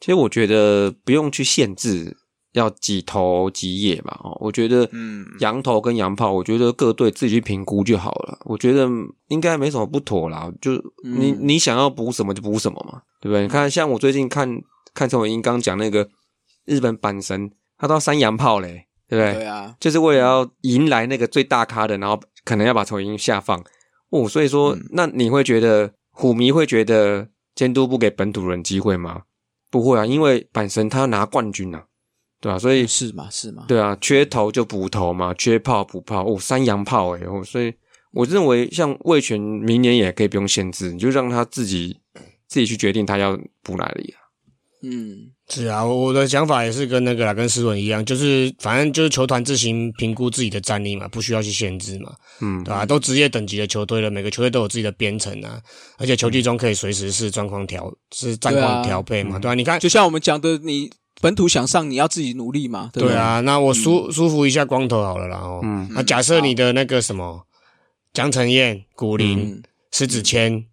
[0.00, 2.16] 其实我觉得不用去限制
[2.52, 8.38] 要几头几野嘛，哦，我觉得嗯羊头跟羊炮，我觉得各队自己去评估就好了。
[8.44, 8.88] 我觉得
[9.28, 10.72] 应该没什么不妥啦，就
[11.04, 13.42] 你、嗯你想要补什么就补什么嘛，对不对？
[13.42, 14.62] 你看，像我最近看
[14.94, 16.08] 看陈伟英刚讲那个
[16.64, 19.34] 日本阪神，他都要三洋炮嘞，对不对？
[19.34, 23.62] 对啊，就是为了要迎来那个最大咖的，然后可能要把陈伟英下放
[24.10, 24.26] 哦。
[24.26, 29.22] 所以说，嗯那你会觉得虎迷会觉得监督不给本土人机会吗？
[29.76, 31.84] 不会啊，因为阪神他要拿冠军啊，
[32.40, 37.74] 对吧、所以是嘛是嘛，对啊，缺头就补头嘛，缺炮补炮哦，三洋炮诶、哦，所以
[38.12, 42.00] 我认为像魏权明年也可以不用限制，你就让他自己
[42.46, 44.25] 自己去决定他要补哪里啊。
[44.86, 45.32] 嗯。
[45.48, 55.60] 是啊，我的想法也是跟那个啦，跟思文一样，就是反正就是球团自行评估自己的战力嘛，不需要去限制嘛，嗯对吧、都职业等级的球队了，每个球队都有自己的编程啊，
[55.98, 63.14] 而且球季中可以随时是状况调是战况调配嘛，对吧、你看，就像我们讲的，你本土想上，你要自己努力嘛，对不对？
[63.14, 67.46] 对啊，那我舒、舒服一下光头好了啦，哦，嗯那假设你的那个什么
[68.12, 69.62] 江承彦、古林、嗯。
[69.92, 70.66] 石子谦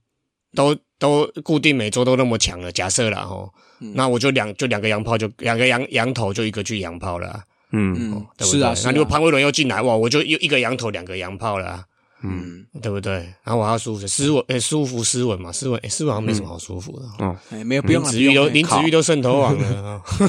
[0.55, 3.51] 都都固定每周都那么强了，假设了吼，
[3.81, 8.59] 嗯那我就两就两个洋炮就两个洋羊头就一个去洋炮了啊，嗯嗯，对不对？
[8.59, 11.83] 是啊，是啊那如果潘威伦又进来哇，我就又一个羊头两个洋炮了啊，
[12.23, 13.13] 嗯嗯，对不对？
[13.43, 17.25] 然后我要舒服斯文，诶，舒服斯文嘛，斯文，诶，斯文好像没什么好舒服的。
[17.25, 20.01] 哦，哎，没有不用子玉都林子玉都渗透网了啊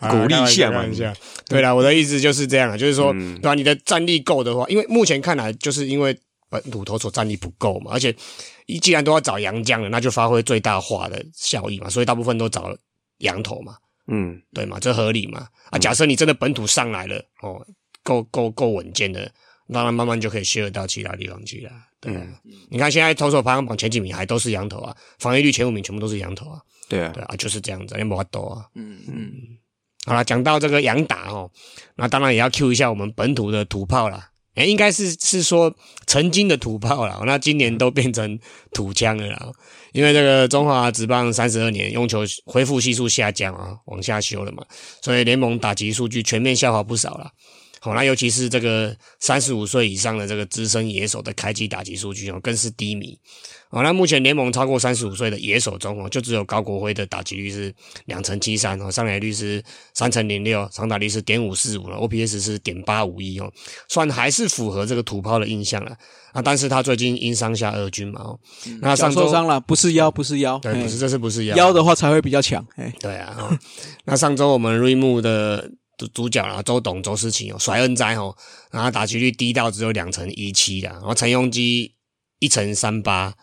[0.10, 1.12] 鼓励一下嘛 一下。
[1.48, 3.54] 对啦，我的意思就是这样啊，就是说，嗯对吧？
[3.54, 6.16] 你的战力够的话，因为目前看来，就是因为
[6.50, 8.14] 本土投手战力不够嘛，而且
[8.68, 12.76] 一既然都要找洋将了，那就发挥最大化的效益嘛，所以大部分都找
[13.18, 13.74] 洋头嘛，
[14.08, 15.48] 嗯对嘛，这合理嘛。
[15.70, 17.66] 啊，假设你真的本土上来了，哦，
[18.02, 19.32] 够够够稳健的，
[19.72, 21.72] 当然慢慢就可以削弱到其他地方去了。
[21.98, 22.22] 对啊、
[22.70, 26.60] 你看现在投手排行榜前几名还都是羊头啊，防御率前五名全部都是羊头啊，
[26.90, 28.66] 对啊对，啊，就是这样子，没法斗啊。
[28.74, 29.32] 嗯嗯
[30.04, 31.50] 好了，讲到这个洋打哦，
[31.96, 34.30] 那当然也要 Q 一下我们本土的土炮啦。
[34.58, 35.72] 哎，应该是是说
[36.06, 38.38] 曾经的土炮了，那今年都变成
[38.72, 39.52] 土枪了啦。
[39.92, 44.64] 因为这个中华职棒三十二年用球恢复系数下降啊，往下修了嘛，
[45.00, 47.30] 所以联盟打击数据全面下滑不少了。
[47.80, 53.16] 好，那尤其是这个三十五岁以上的这个资深野手的开机打击数据哦，更是低迷。
[53.70, 57.74] 哦，那目前联盟超过三十五岁的野手中哦，就只有高国辉的打击率是
[58.06, 59.62] 两成七三哦，上垒率是
[59.92, 63.52] 三成零六，长打率是点五四五了，OPS 是点八五一哦，
[63.88, 65.94] 算还是符合这个土炮的印象了
[66.32, 66.40] 啊。
[66.40, 68.38] 但是他最近因伤下二军嘛哦，
[68.80, 73.58] 那脚上周受伤了，不是腰，不是腰，对，哎不是这是不是腰腰的话才会比较强，哎，对啊，哦、
[74.04, 78.34] 那上周我们瑞木的主主角啊，周董周思齐哦，甩恩哉哦，
[78.70, 81.94] 然后打击率低到只有两成一七啦，然后陈庸基
[82.38, 83.34] 一成三八，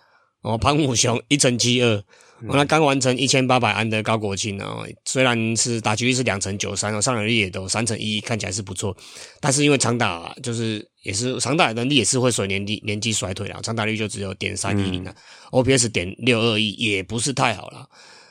[0.45, 2.03] 哦，潘武雄一乘七二。
[2.47, 8.95] 哦，那刚完成一千八百安的高国庆哦，虽然是打击率是两成九三哦，上垒率也都三成一，看起来是不错，
[9.39, 15.15] 但是因为长打就是也是长打能力也是会随年纪年纪衰退啦，长打率就只有点三一零了
[15.51, 17.87] ，OPS 点六二一也不是太好了。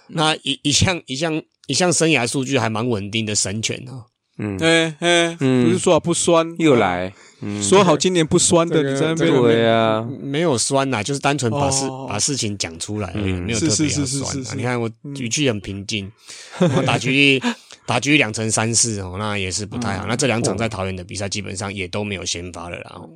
[0.09, 4.05] 那一一项一项一项生涯数据还蛮稳定的神犬哦，
[4.39, 4.59] 嗯，
[5.01, 12.07] 哎不是说好不酸，又来，嗯，说好今年不酸的，你在那边对啊，没有酸呐、就是单纯把事、哦。
[12.09, 13.43] 把事情讲出来而已，嗯。
[13.45, 14.33] 没有特别要是是是酸、啊。
[14.33, 14.57] 是是是。
[14.57, 16.11] 你看我语气很平静，
[16.59, 17.43] 我打局率
[17.87, 20.07] 打局两成三四哦，那也是不太好。
[20.07, 22.93] 那这两场在桃园的比赛基本上也都没有先发了啦。
[22.95, 23.11] 哦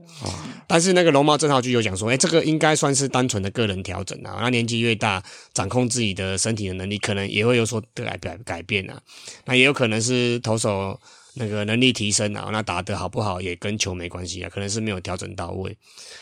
[0.70, 4.36] 但是那个龙猫郑浩就有讲说，哎、这个应该算是单纯的个人调整啊。
[4.42, 5.22] 那年纪越大，
[5.54, 9.00] 掌控自己的身体的能力可能也会有所改改改变啊。
[9.46, 11.00] 那也有可能是投手
[11.34, 15.74] 那个能力提升啊，那打得好不好也跟球没关系啊，可能是没有调整到位。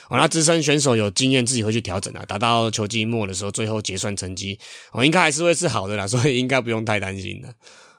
[0.08, 4.56] 哦，那资深选手有经验，自己会去调整啊，打到球季末的时候，最后结算成绩，
[4.92, 7.52] 哦，应该还是会是好的啦，所以应该不用太担心的。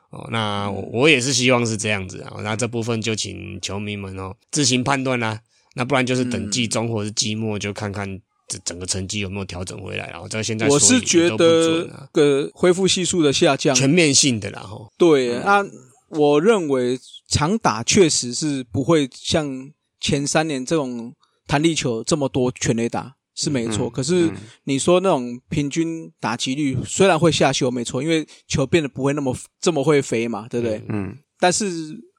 [0.10, 5.39] 哦，那我我也是希望是这样子啊，那这部分就请球迷们哦自行判断啦。
[5.76, 14.91] 那不然就是等季中或者是季末就看看这整个成绩有没有调整回来，然后在现在我是觉得啊个恢复系数的下降，全面性的啦吼。
[14.97, 15.64] 对，那
[16.10, 16.97] 我认为
[17.30, 21.14] 长打确实是不会像前三年这种
[21.45, 23.88] 弹力球这么多全垒打是没错。
[23.88, 24.35] 嗯可是嗯
[24.65, 30.83] 你说那种平均打击率虽然会下修，没错，因为球变得不会那么这么会飞嘛，对不对？
[30.89, 31.65] 嗯但是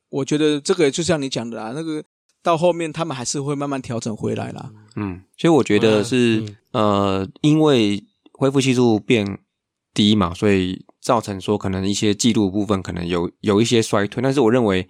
[0.09, 2.03] 我觉得这个就像你讲的啦，那个
[2.43, 4.71] 到后面他们还是会慢慢调整回来啦。
[4.97, 8.03] 嗯，所以我觉得是、呃，因为
[8.33, 9.39] 恢复系数变
[9.93, 14.89] 低嘛，所以造成说可能一些记录部分可能有有一些衰退，但是我认为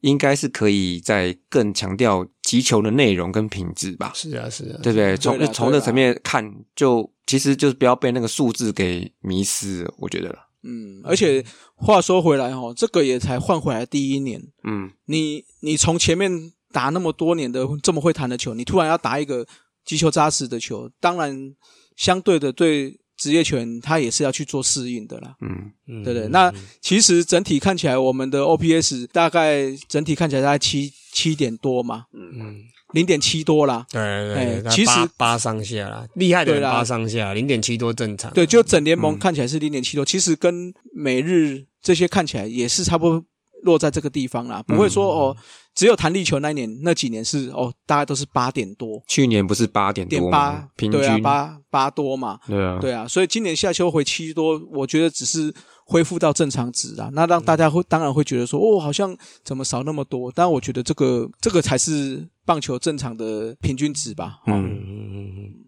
[0.00, 5.16] 应该是可以在更强调击球的内容跟品质吧，是啊，是啊，对不对？
[5.16, 10.38] 从从这层面看，就其实就是不要被那个数字给迷失，我觉得了。
[10.62, 11.44] 嗯，而且
[11.76, 16.30] 话说回来哦，这个也才换回来第一年，嗯你你从前面
[16.72, 19.46] 打那么多年的这么会弹的球，你突然要打一个
[19.84, 21.54] 击球扎实的球，当然
[21.96, 25.34] 相对的对职业球员他也是要去做适应的啦。
[25.42, 26.28] 嗯嗯对不对？
[26.28, 32.62] 那嗯其实整体看起来，我们的 OPS 大概整体看起来大概七七点多嘛，嗯，
[32.92, 33.84] 零点七多啦。
[33.90, 38.32] 对对对，哎其实八八上下啦，厉害的八上下，零点七多正常。
[38.32, 43.24] 对，就整联盟嗯看起来是零点七多，其实跟美日这些看起来也是差不多
[43.64, 45.36] 落在这个地方啦，不会说哦，
[45.78, 55.54] 只有弹力球那一年那几年是哦，大概都是八点多，去年不是八点点多八吗？，平均对啊，八八多嘛，对啊，对啊，所以今年夏秋回七多，我觉得只是
[55.86, 57.08] 恢复到正常值啊。
[57.12, 60.32] 那让大家会当然会觉得说，哦，好像怎么少那么多？
[60.34, 64.40] 但我觉得这个这个才是棒球正常的平均值吧。
[64.48, 65.67] 嗯嗯嗯嗯。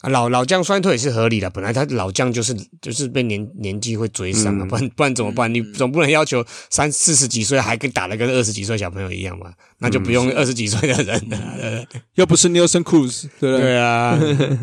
[0.00, 5.52] 啊，老老将衰退也是合理的，本来他老将就是就是被年年纪会追上啊，嗯不然不然怎么办？
[5.52, 9.52] 你总不能要求三四十几岁还跟打的跟二十几岁小朋友一样嘛？
[9.78, 13.60] 那就不用二十几岁的人了，对不对又不是 Nelson Cruz，对不对？
[13.60, 14.18] 对啊，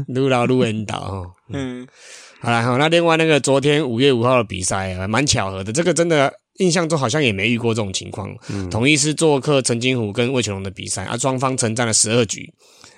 [0.08, 1.32] 撸老撸人倒哦。
[1.54, 1.88] 嗯，
[2.42, 8.36] 好了，好，那另外那个昨天五月五号的比赛啊，蛮巧合的，这个真的印象中好像也没遇过这种情况。
[8.50, 12.52] 嗯统一是做客陈金虎跟魏全龙的比赛啊，双方曾战了十二局，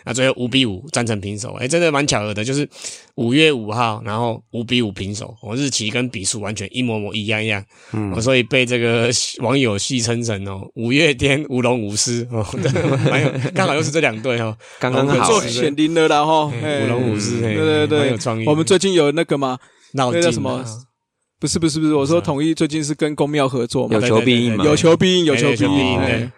[0.03, 2.67] 啊，最后五比五战成平手，哎，真的蛮巧合的，就是
[3.15, 8.13] 五月五号，然后五比五平手，我、日期跟笔数完全一模模一样样，嗯。
[8.13, 9.09] 哦，所以被这个
[9.43, 12.27] 网友戏称成哦五月天舞龙舞狮。
[12.31, 12.71] 哦，对
[13.09, 15.27] 蛮有 刚好又是这两队哦，刚刚好。
[15.29, 15.49] 做欸。
[15.49, 16.49] 显灵了啦哈。
[16.49, 17.99] 嘿舞龙舞狮，嘿对对对。
[17.99, 18.45] 蛮有创意。
[18.45, 19.57] 我们最近有那个嘛，
[19.93, 20.51] 闹劲那叫什么？
[20.51, 20.65] 啊
[21.41, 23.95] 不是不是不是，我说统一最近是跟公庙合作嘛。
[23.95, 24.65] 有，求必应嘛？
[24.65, 26.31] 有求必应，有求哎必应。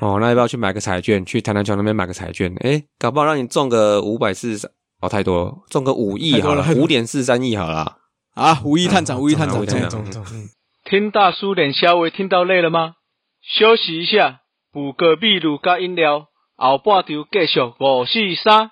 [0.00, 1.24] 哦，那要不要去买个彩券？
[1.24, 2.54] 去台南桥那边买个彩券？
[2.60, 4.70] 哎，搞不好让你中个五百四十
[5.00, 7.98] 哦，太多了，中个五亿好了五点四三亿好了。
[8.34, 10.48] 啊，五亿探长，五亿探长无意，探长中中中。
[10.84, 12.94] 听大叔脸稍微听到累了吗？
[13.42, 14.40] 休息一下，
[14.72, 18.70] 补个秘鲁加饮料，后半场继续五四三。